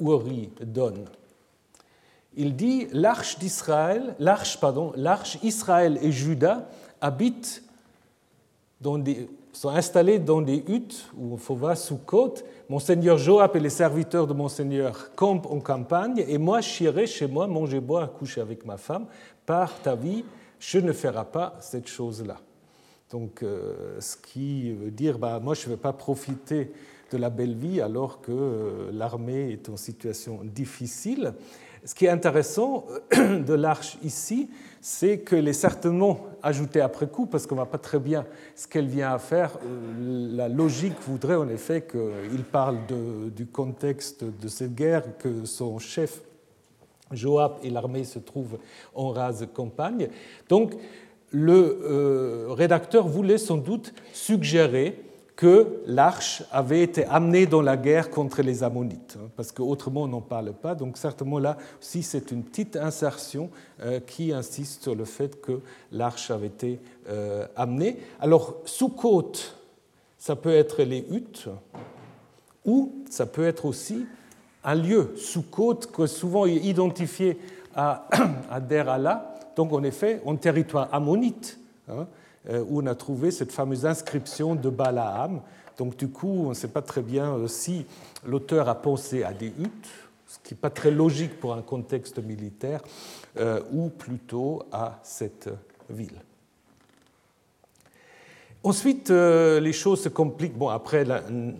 [0.00, 1.04] Uri donne.
[2.36, 6.68] Il dit l'arche d'Israël, l'arche, pardon, l'arche Israël et Juda
[7.00, 7.62] habitent
[9.52, 12.44] sont installés dans des huttes ou voir sous côte.
[12.68, 17.46] Monseigneur Joab et les serviteurs de Monseigneur campent en campagne, et moi j'irai chez moi
[17.46, 19.06] manger, boire, coucher avec ma femme.
[19.44, 20.24] Par ta vie,
[20.58, 22.38] je ne ferai pas cette chose-là.
[23.10, 26.72] Donc, euh, ce qui veut dire, bah, moi je ne vais pas profiter
[27.10, 31.34] de la belle vie alors que euh, l'armée est en situation difficile.
[31.84, 34.48] Ce qui est intéressant de l'arche ici,
[34.80, 38.24] c'est qu'elle est certainement ajoutée après coup, parce qu'on ne voit pas très bien
[38.54, 39.58] ce qu'elle vient à faire.
[39.64, 42.78] Euh, la logique voudrait en effet qu'il parle
[43.34, 46.22] du contexte de cette guerre, que son chef
[47.10, 48.58] Joab et l'armée se trouvent
[48.94, 50.08] en rase campagne.
[50.48, 50.74] Donc
[51.30, 55.00] le euh, rédacteur voulait sans doute suggérer
[55.36, 60.08] que l'arche avait été amenée dans la guerre contre les Ammonites, hein, parce qu'autrement on
[60.08, 60.74] n'en parle pas.
[60.74, 65.60] Donc certainement là aussi c'est une petite insertion euh, qui insiste sur le fait que
[65.90, 67.98] l'arche avait été euh, amenée.
[68.20, 69.56] Alors sous côte,
[70.18, 71.48] ça peut être les huttes,
[72.64, 74.06] ou ça peut être aussi
[74.64, 77.38] un lieu sous côte que souvent est identifié
[77.74, 78.06] à,
[78.50, 78.86] à Der
[79.56, 81.58] donc en effet en territoire ammonite.
[81.88, 82.06] Hein,
[82.48, 85.40] où on a trouvé cette fameuse inscription de Balaam.
[85.78, 87.86] Donc du coup, on ne sait pas très bien euh, si
[88.26, 89.88] l'auteur a pensé à des huttes,
[90.26, 92.80] ce qui n'est pas très logique pour un contexte militaire,
[93.38, 95.50] euh, ou plutôt à cette
[95.90, 96.20] ville.
[98.64, 100.56] Ensuite, les choses se compliquent.
[100.56, 101.04] Bon, après,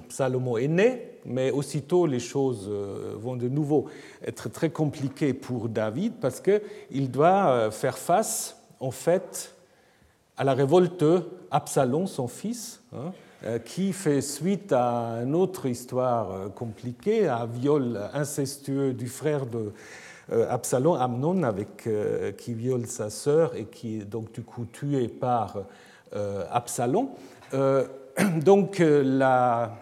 [0.08, 2.70] Salomon est né, mais aussitôt les choses
[3.16, 3.86] vont de nouveau
[4.24, 9.51] être très compliquées pour David parce qu'il doit faire face, en fait,
[10.42, 11.04] à la révolte
[11.52, 13.12] Absalom, son fils, hein,
[13.44, 19.46] euh, qui fait suite à une autre histoire euh, compliquée, un viol incestueux du frère
[19.46, 19.72] de
[20.32, 21.88] euh, Absalom, Amnon, avec,
[22.38, 25.58] qui viole sa sœur et qui est donc du coup tué par
[26.50, 27.10] Absalom.
[28.44, 29.76] donc la...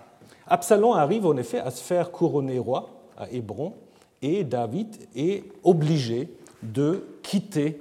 [0.47, 3.73] Absalom arrive en effet à se faire couronner roi à Hébron
[4.21, 6.29] et David est obligé
[6.63, 7.81] de quitter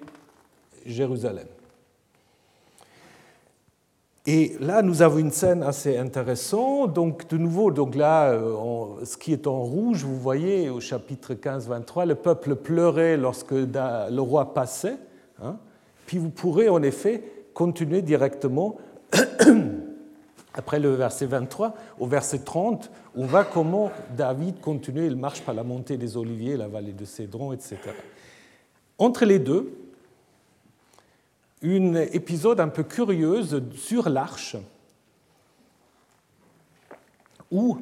[0.85, 1.47] Jérusalem.
[4.25, 6.93] Et là, nous avons une scène assez intéressante.
[6.93, 11.33] Donc, de nouveau, donc là, euh, ce qui est en rouge, vous voyez au chapitre
[11.33, 14.97] 15-23, le peuple pleurait lorsque le roi passait.
[15.41, 15.57] Hein.
[16.05, 18.77] Puis vous pourrez en effet continuer directement
[20.53, 25.41] après le verset 23 au verset 30, où on voit comment David continue, il marche
[25.41, 27.77] par la montée des Oliviers, la vallée de Cédron, etc.
[28.97, 29.78] Entre les deux,
[31.63, 33.41] un épisode un peu curieux
[33.75, 34.55] sur l'arche
[37.51, 37.77] où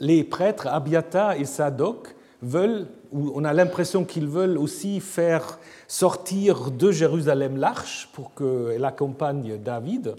[0.00, 6.90] les prêtres Abiata et Sadok veulent, on a l'impression qu'ils veulent aussi faire sortir de
[6.90, 10.16] Jérusalem l'arche pour qu'elle accompagne David.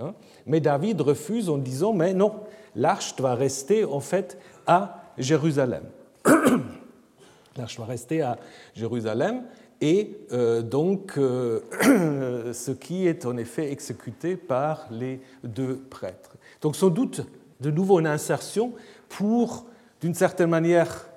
[0.00, 0.14] Hein.
[0.46, 2.32] Mais David refuse en disant Mais non,
[2.74, 5.82] l'arche doit rester en fait à Jérusalem.
[7.56, 8.38] l'arche doit rester à
[8.74, 9.42] Jérusalem
[9.80, 11.60] et euh, donc euh,
[12.52, 16.36] ce qui est en effet exécuté par les deux prêtres.
[16.60, 17.22] Donc sans doute
[17.60, 18.72] de nouveau une insertion
[19.08, 19.66] pour,
[20.00, 21.08] d'une certaine manière,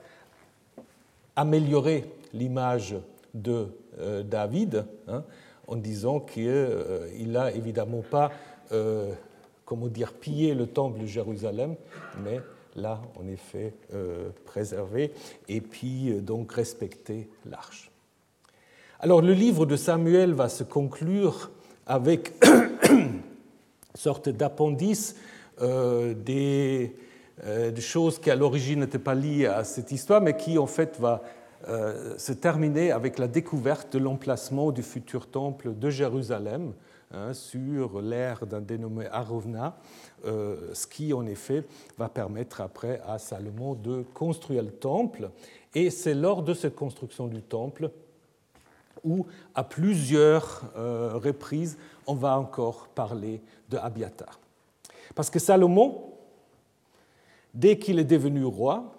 [1.36, 2.96] améliorer l'image
[3.34, 3.68] de
[4.00, 5.24] euh, David, hein,
[5.68, 8.32] en disant qu'il n'a évidemment pas,
[9.66, 11.76] comment dire, pillé le temple de Jérusalem,
[12.24, 12.40] mais
[12.76, 13.76] l'a en effet
[14.46, 15.14] préservé,
[15.48, 17.89] et puis donc respecté l'arche.
[19.02, 21.52] Alors le livre de Samuel va se conclure
[21.88, 22.34] avec
[22.90, 23.22] une
[23.96, 25.16] sorte d'appendice
[25.62, 26.98] euh, des,
[27.46, 30.68] euh, des, choses qui à l'origine n'étaient pas liées à cette histoire, mais qui en
[30.68, 31.24] fait va
[31.70, 36.74] euh, se terminer avec la découverte de l'emplacement du futur temple de Jérusalem
[37.14, 39.78] hein, sur l'air d'un dénommé Arovna,
[40.26, 41.64] ce qui en effet
[41.98, 45.30] va permettre après à Salomon de construire le temple.
[45.74, 47.92] Et c'est lors de cette construction du temple
[49.04, 49.26] où,
[49.56, 51.78] à plusieurs euh, reprises,
[52.08, 54.40] on va encore parler de Abiatar.
[55.16, 56.14] Parce que Salomon,
[57.54, 58.94] dès qu'il est devenu roi,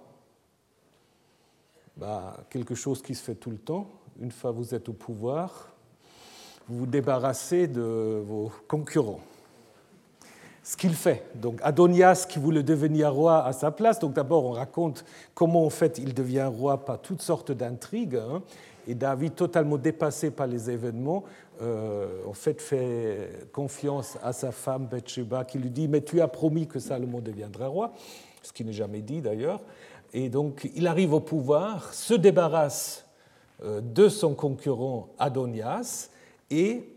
[1.97, 3.87] bah, quelque chose qui se fait tout le temps,
[4.21, 5.69] une fois vous êtes au pouvoir,
[6.69, 9.21] vous vous débarrassez de vos concurrents.
[10.63, 11.25] Ce qu'il fait.
[11.35, 13.99] Donc Adonias qui voulait devenir roi à sa place.
[13.99, 18.17] Donc d'abord on raconte comment en fait il devient roi par toutes sortes d'intrigues.
[18.17, 18.43] Hein.
[18.87, 21.25] Et David, totalement dépassé par les événements,
[21.63, 26.29] euh, en fait fait confiance à sa femme Bathsheba qui lui dit mais tu as
[26.29, 27.93] promis que Salomon deviendra roi,
[28.43, 29.61] ce qui n'est jamais dit d'ailleurs.
[30.15, 33.05] Et donc il arrive au pouvoir, se débarrasse
[33.63, 36.11] euh, de son concurrent Adonias
[36.51, 36.95] et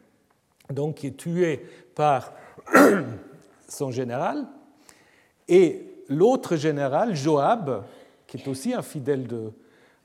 [0.70, 1.66] donc est tué
[1.96, 2.32] par
[3.68, 4.46] son général.
[5.48, 7.84] Et l'autre général, Joab,
[8.28, 9.50] qui est aussi un fidèle de,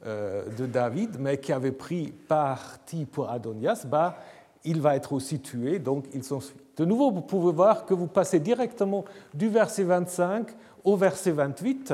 [0.06, 4.18] de David, mais qui avait pris parti pour Adonias, bah,
[4.66, 6.40] il va être aussi tué, donc ils sont
[6.78, 10.48] De nouveau, vous pouvez voir que vous passez directement du verset 25
[10.84, 11.94] au verset 28.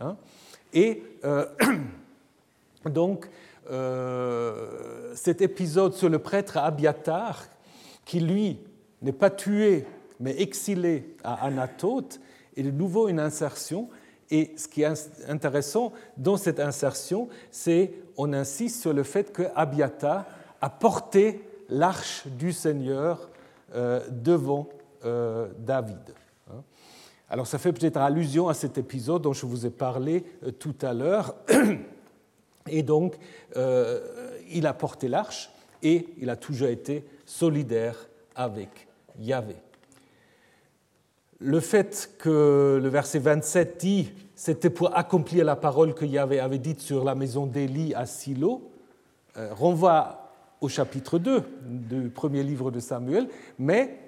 [0.00, 0.16] Hein,
[0.72, 1.46] et euh,
[2.84, 3.28] donc,
[3.70, 7.44] euh, cet épisode sur le prêtre Abiatar,
[8.04, 8.58] qui lui
[9.02, 9.84] n'est pas tué,
[10.20, 12.20] mais exilé à Anatote,
[12.56, 13.88] est de nouveau une insertion.
[14.30, 19.44] Et ce qui est intéressant dans cette insertion, c'est on insiste sur le fait que
[19.54, 20.26] Abiatar
[20.60, 23.30] a porté l'arche du Seigneur
[23.74, 24.68] euh, devant
[25.04, 26.14] euh, David.
[26.50, 26.62] Hein.
[27.30, 30.24] Alors ça fait peut-être allusion à cet épisode dont je vous ai parlé
[30.58, 31.34] tout à l'heure.
[32.70, 33.16] Et donc,
[33.56, 34.00] euh,
[34.50, 35.50] il a porté l'arche
[35.82, 39.56] et il a toujours été solidaire avec Yahvé.
[41.40, 46.58] Le fait que le verset 27 dit c'était pour accomplir la parole que Yahvé avait
[46.58, 48.70] dite sur la maison d'Élie à Silo,
[49.36, 53.28] euh, renvoie au chapitre 2 du premier livre de Samuel,
[53.58, 53.98] mais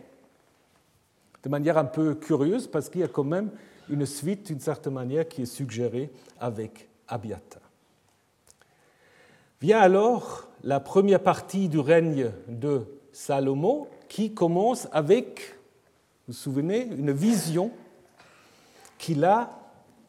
[1.42, 3.50] de manière un peu curieuse parce qu'il y a quand même
[3.88, 7.62] une suite d'une certaine manière qui est suggérée avec Abiatar.
[9.60, 15.56] Vient alors la première partie du règne de Salomon qui commence avec,
[16.30, 17.72] vous souvenez, une vision
[18.98, 19.50] qu'il a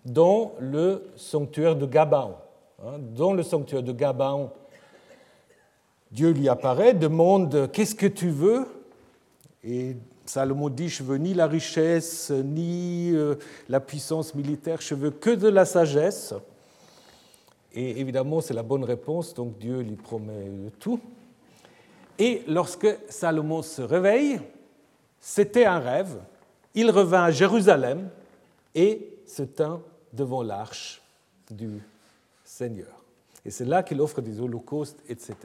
[0.05, 2.35] dans le sanctuaire de Gabaon.
[2.85, 4.51] Hein, dans le sanctuaire de Gabaon,
[6.11, 8.67] Dieu lui apparaît, demande Qu'est-ce que tu veux?
[9.63, 9.95] Et
[10.27, 13.33] Salomon dit Je veux ni la richesse, ni euh,
[13.67, 16.35] la puissance militaire, je veux que de la sagesse.
[17.73, 20.99] Et évidemment, c'est la bonne réponse, donc Dieu lui promet tout.
[22.19, 24.39] Et lorsque Salomon se réveille,
[25.21, 26.19] c'était un rêve.
[26.73, 28.09] Il revint à Jérusalem
[28.73, 31.01] et se tint devant l'arche
[31.49, 31.81] du
[32.43, 33.03] Seigneur.
[33.45, 35.35] Et c'est là qu'il offre des holocaustes, etc.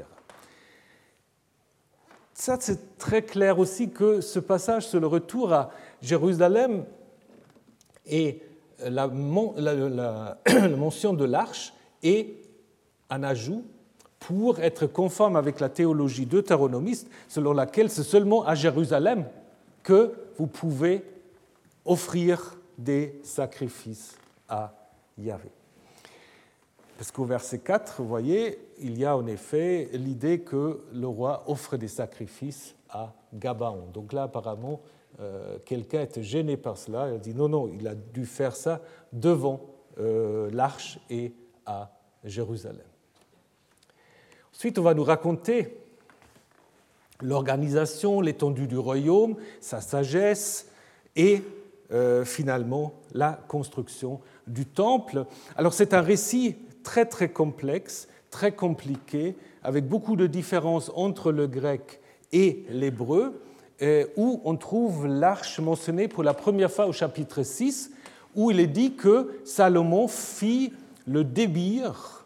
[2.35, 5.71] Ça, c'est très clair aussi que ce passage sur le retour à
[6.03, 6.85] Jérusalem
[8.07, 8.43] et
[8.85, 9.07] la,
[9.57, 11.73] la mention de l'arche
[12.03, 12.43] et
[13.09, 13.65] un ajout
[14.19, 19.27] pour être conforme avec la théologie deutéronomiste selon laquelle c'est seulement à Jérusalem
[19.87, 21.05] que vous pouvez
[21.85, 24.19] offrir des sacrifices
[24.49, 24.75] à
[25.17, 25.49] Yahvé.
[26.99, 31.45] Parce qu'au verset 4, vous voyez, il y a en effet l'idée que le roi
[31.47, 33.91] offre des sacrifices à Gabaon.
[33.95, 34.81] Donc là, apparemment,
[35.21, 37.09] euh, quelqu'un était gêné par cela.
[37.11, 38.81] Il a dit non, non, il a dû faire ça
[39.13, 39.61] devant
[40.01, 41.33] euh, l'arche et
[41.65, 41.93] à
[42.25, 42.89] Jérusalem.
[44.53, 45.79] Ensuite, on va nous raconter
[47.23, 50.69] l'organisation, l'étendue du royaume, sa sagesse
[51.15, 51.43] et
[51.93, 55.25] euh, finalement la construction du temple.
[55.57, 61.47] Alors c'est un récit très très complexe, très compliqué, avec beaucoup de différences entre le
[61.47, 62.01] grec
[62.33, 63.41] et l'hébreu,
[63.83, 67.91] euh, où on trouve l'arche mentionnée pour la première fois au chapitre 6,
[68.35, 70.73] où il est dit que Salomon fit
[71.07, 72.25] le débir,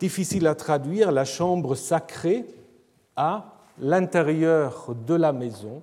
[0.00, 2.46] difficile à traduire, la chambre sacrée
[3.16, 5.82] à l'intérieur de la maison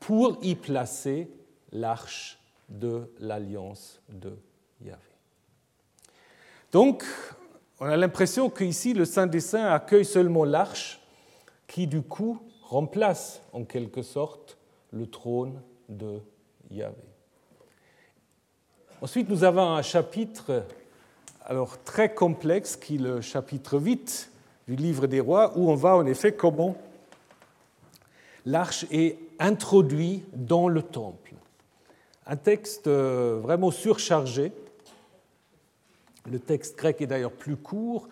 [0.00, 1.30] pour y placer
[1.72, 4.36] l'arche de l'alliance de
[4.80, 5.00] Yahvé.
[6.72, 7.04] Donc,
[7.80, 11.00] on a l'impression qu'ici, le Saint des Saints accueille seulement l'arche
[11.66, 14.58] qui, du coup, remplace en quelque sorte
[14.92, 16.20] le trône de
[16.70, 16.96] Yahvé.
[19.00, 20.64] Ensuite, nous avons un chapitre
[21.46, 24.30] alors, très complexe qui est le chapitre 8
[24.68, 26.76] du livre des rois, où on voit en effet comment
[28.46, 31.34] l'arche est introduite dans le temple.
[32.26, 34.52] Un texte euh, vraiment surchargé.
[36.30, 38.08] Le texte grec est d'ailleurs plus court,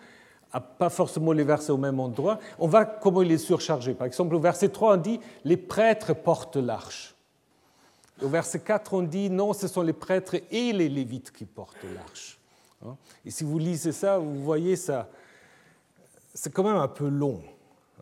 [0.59, 2.39] pas forcément les versets au même endroit.
[2.59, 3.95] On va comment il est surchargé.
[3.95, 7.15] Par exemple, au verset 3, on dit Les prêtres portent l'arche.
[8.21, 11.85] Au verset 4, on dit Non, ce sont les prêtres et les lévites qui portent
[11.95, 12.39] l'arche.
[12.85, 12.95] Hein?
[13.25, 15.09] Et si vous lisez ça, vous voyez ça,
[16.33, 17.41] c'est quand même un peu long.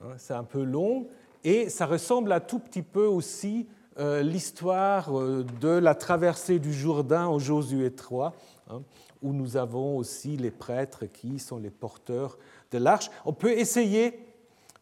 [0.01, 0.13] Hein.
[0.17, 1.07] C'est un peu long
[1.43, 3.67] et ça ressemble à tout petit peu aussi
[3.99, 8.33] euh, l'histoire euh, de la traversée du Jourdain au Josué 3,
[8.69, 8.81] hein,
[9.21, 12.37] où nous avons aussi les prêtres qui sont les porteurs
[12.71, 13.09] de l'arche.
[13.25, 14.17] On peut essayer,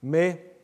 [0.04, 0.56] mais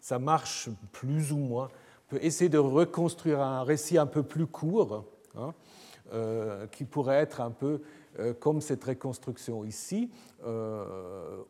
[0.00, 1.68] ça marche plus ou moins.
[2.08, 5.04] On peut essayer de reconstruire un récit un peu plus court,
[5.36, 5.54] hein,
[6.12, 7.80] euh, qui pourrait être un peu
[8.40, 10.10] comme cette reconstruction ici,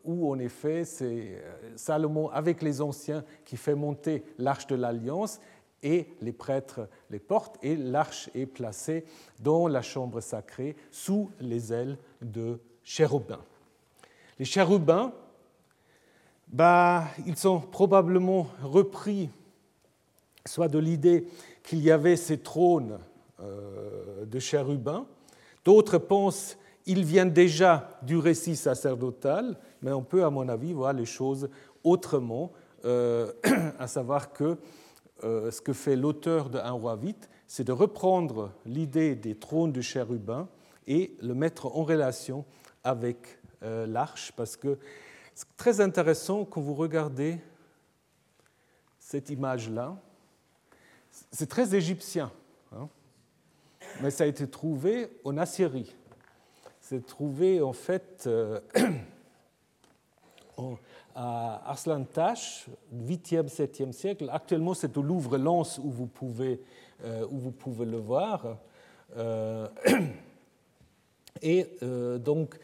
[0.03, 1.41] où en effet c'est
[1.75, 5.39] Salomon avec les anciens qui fait monter l'arche de l'alliance
[5.83, 9.05] et les prêtres les portent et l'arche est placée
[9.39, 13.43] dans la chambre sacrée sous les ailes de chérubins.
[14.39, 15.13] Les chérubins,
[16.47, 19.29] bah, ils sont probablement repris
[20.45, 21.27] soit de l'idée
[21.63, 22.99] qu'il y avait ces trônes
[23.41, 25.05] euh, de chérubins,
[25.67, 30.93] d'autres pensent qu'ils viennent déjà du récit sacerdotal, mais on peut, à mon avis, voir
[30.93, 31.49] les choses
[31.83, 32.53] autrement,
[32.85, 33.33] euh,
[33.77, 34.57] à savoir que
[35.25, 39.73] euh, ce que fait l'auteur de Un roi vite, c'est de reprendre l'idée des trônes
[39.73, 40.47] de chérubins
[40.87, 42.45] et le mettre en relation
[42.85, 44.77] avec euh, l'arche, parce que
[45.35, 47.41] c'est très intéressant quand vous regardez
[48.99, 49.97] cette image-là.
[51.33, 52.31] C'est très égyptien,
[54.01, 55.95] mais ça a été trouvé en Assyrie.
[56.79, 58.59] C'est trouvé en fait euh,
[61.15, 64.29] à Arslan Tash, 8e, 7e siècle.
[64.31, 66.61] Actuellement, c'est au Louvre-Lens où, vous pouvez,
[67.03, 68.57] euh, où vous pouvez le voir.
[69.17, 69.67] Euh,
[71.41, 72.59] et euh, donc,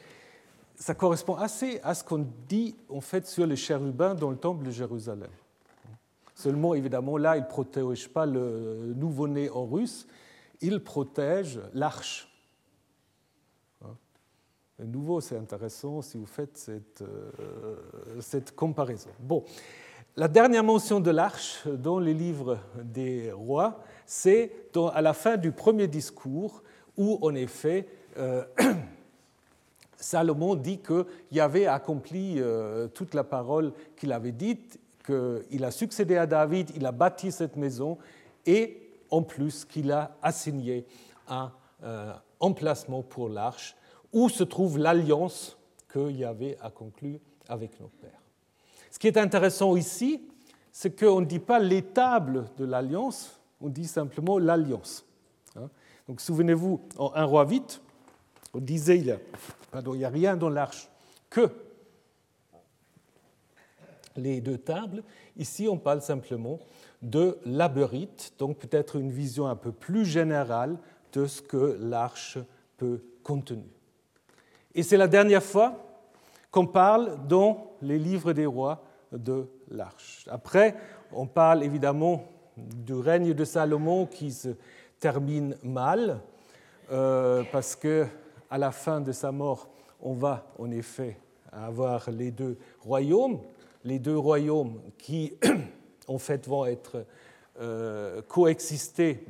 [0.75, 4.65] ça correspond assez à ce qu'on dit en fait sur les chérubins dans le temple
[4.65, 5.29] de Jérusalem.
[6.35, 10.07] Seulement, évidemment, là, il ne protège pas le nouveau-né en russe,
[10.63, 12.33] il protège l'arche
[14.79, 17.75] nouveau, c'est intéressant si vous faites cette, euh,
[18.19, 19.09] cette, comparaison.
[19.19, 19.43] Bon,
[20.15, 24.51] la dernière mention de l'arche dans les livres des rois, c'est
[24.93, 26.63] à la fin du premier discours
[26.97, 27.87] où, en effet,
[28.17, 28.43] euh,
[29.97, 36.17] Salomon dit qu'il avait accompli euh, toute la parole qu'il avait dite, qu'il a succédé
[36.17, 37.97] à David, il a bâti cette maison
[38.45, 38.82] et
[39.13, 40.87] en plus qu'il a assigné
[41.27, 41.51] un
[42.39, 43.75] emplacement pour l'arche
[44.11, 45.57] où se trouve l'alliance
[45.91, 48.21] qu'il y avait à conclure avec nos pères.
[48.89, 50.21] Ce qui est intéressant ici,
[50.71, 55.05] c'est qu'on ne dit pas l'étable de l'alliance, on dit simplement l'alliance.
[55.55, 55.69] Hein.
[56.07, 57.81] Donc souvenez-vous, en un roi vite,
[58.53, 60.89] on disait il n'y a, a rien dans l'arche
[61.29, 61.51] que
[64.15, 65.03] les deux tables.
[65.37, 66.59] Ici, on parle simplement
[67.01, 70.77] de labyrinthe, donc peut-être une vision un peu plus générale
[71.11, 72.37] de ce que l'arche
[72.77, 73.65] peut contenir.
[74.75, 75.75] Et c'est la dernière fois
[76.49, 80.25] qu'on parle dans les livres des rois de l'Arche.
[80.29, 80.75] Après,
[81.11, 82.23] on parle évidemment
[82.57, 84.49] du règne de Salomon qui se
[84.99, 86.21] termine mal,
[86.91, 88.07] euh, parce que
[88.49, 89.67] à la fin de sa mort,
[90.01, 91.17] on va en effet
[91.51, 93.39] avoir les deux royaumes,
[93.83, 95.33] les deux royaumes qui
[96.07, 97.05] en fait vont être
[97.59, 99.25] euh, coexister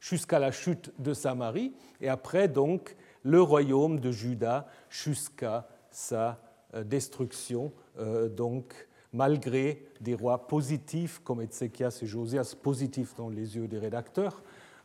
[0.00, 6.38] jusqu'à la chute de Samarie, et après donc le royaume de Juda jusqu'à sa
[6.74, 13.56] euh, destruction, euh, donc malgré des rois positifs comme Ézéchias et Josias, positifs dans les
[13.56, 14.42] yeux des rédacteurs,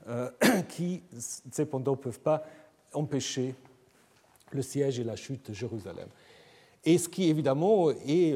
[0.07, 0.29] euh,
[0.69, 1.03] qui
[1.51, 2.43] cependant ne peuvent pas
[2.93, 3.55] empêcher
[4.51, 6.07] le siège et la chute de Jérusalem.
[6.83, 8.35] Et ce qui évidemment est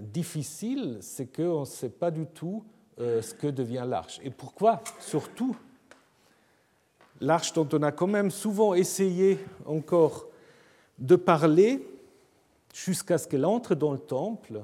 [0.00, 2.64] difficile, c'est qu'on ne sait pas du tout
[2.98, 4.20] ce que devient l'arche.
[4.22, 5.56] Et pourquoi Surtout?
[7.20, 10.26] L'arche dont on a quand même souvent essayé encore
[10.98, 11.86] de parler
[12.74, 14.62] jusqu'à ce qu'elle entre dans le temple,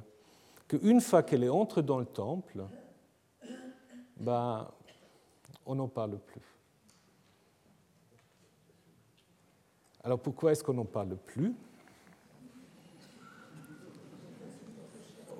[0.68, 2.64] qu'une fois qu'elle est entrée dans le temple,
[4.18, 4.68] ben,
[5.64, 6.42] on n'en parle plus.
[10.04, 11.54] Alors pourquoi est-ce qu'on n'en parle plus?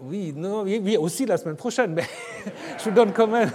[0.03, 2.03] Oui, non, oui, aussi la semaine prochaine, mais
[2.79, 3.51] je vous donne quand même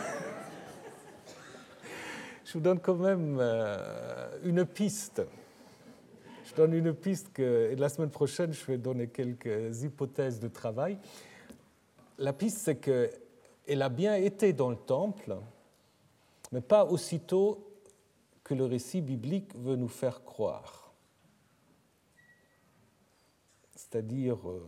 [2.48, 5.22] je vous donne quand même euh, une piste.
[6.46, 10.98] Je donne une piste que la semaine prochaine, je vais donner quelques hypothèses de travail.
[12.18, 13.12] La piste, c'est que
[13.68, 15.36] elle a bien été dans le temple,
[16.54, 17.68] mais pas aussitôt
[18.46, 20.94] que le récit biblique veut nous faire croire.
[23.76, 24.66] C'est-à-dire, euh,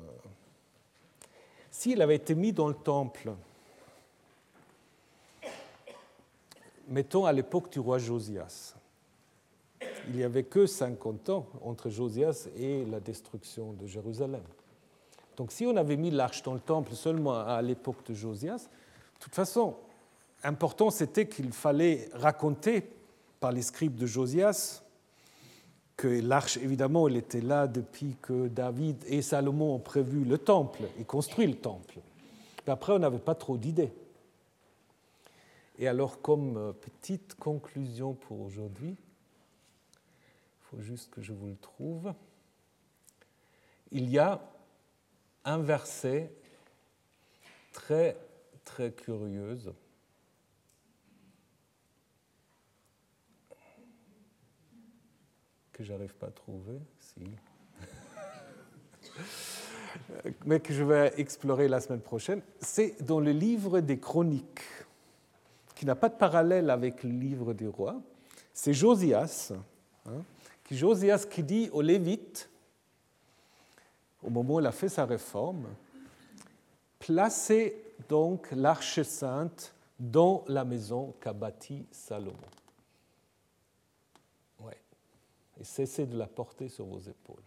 [1.79, 3.31] s'il avait été mis dans le temple,
[6.89, 8.75] mettons à l'époque du roi Josias,
[10.09, 14.43] il n'y avait que 50 ans entre Josias et la destruction de Jérusalem.
[15.37, 19.19] Donc si on avait mis l'arche dans le temple seulement à l'époque de Josias, de
[19.21, 19.77] toute façon,
[20.43, 22.83] important c'était qu'il fallait raconter
[23.39, 24.83] par les scribes de Josias
[25.99, 30.83] que l'arche, évidemment, elle était là depuis que David et Salomon ont prévu le temple
[30.97, 31.99] et construit le temple.
[32.65, 33.91] Mais après, on n'avait pas trop d'idées.
[35.77, 41.57] Et alors, comme euh, petite conclusion pour aujourd'hui, il faut juste que je vous le
[41.57, 42.13] trouve,
[43.91, 44.39] il y a
[45.43, 46.31] un verset
[47.73, 48.15] très,
[48.63, 49.73] très curieuse
[55.79, 56.77] que j'arrive pas à trouver,
[60.45, 64.65] mais que je vais explorer la semaine prochaine, c'est dans le livre des chroniques,
[65.75, 67.95] qui n'a pas de parallèle avec le livre des rois.
[68.53, 69.53] C'est Josias,
[70.05, 70.21] hein,
[70.65, 72.49] qui, Josias qui dit aux Lévites,
[74.21, 75.69] au moment où il a fait sa réforme,
[76.99, 82.35] placez donc l'arche sainte dans la maison qu'a bâtie Salomon
[85.59, 87.43] et cessez de la porter sur vos épaules.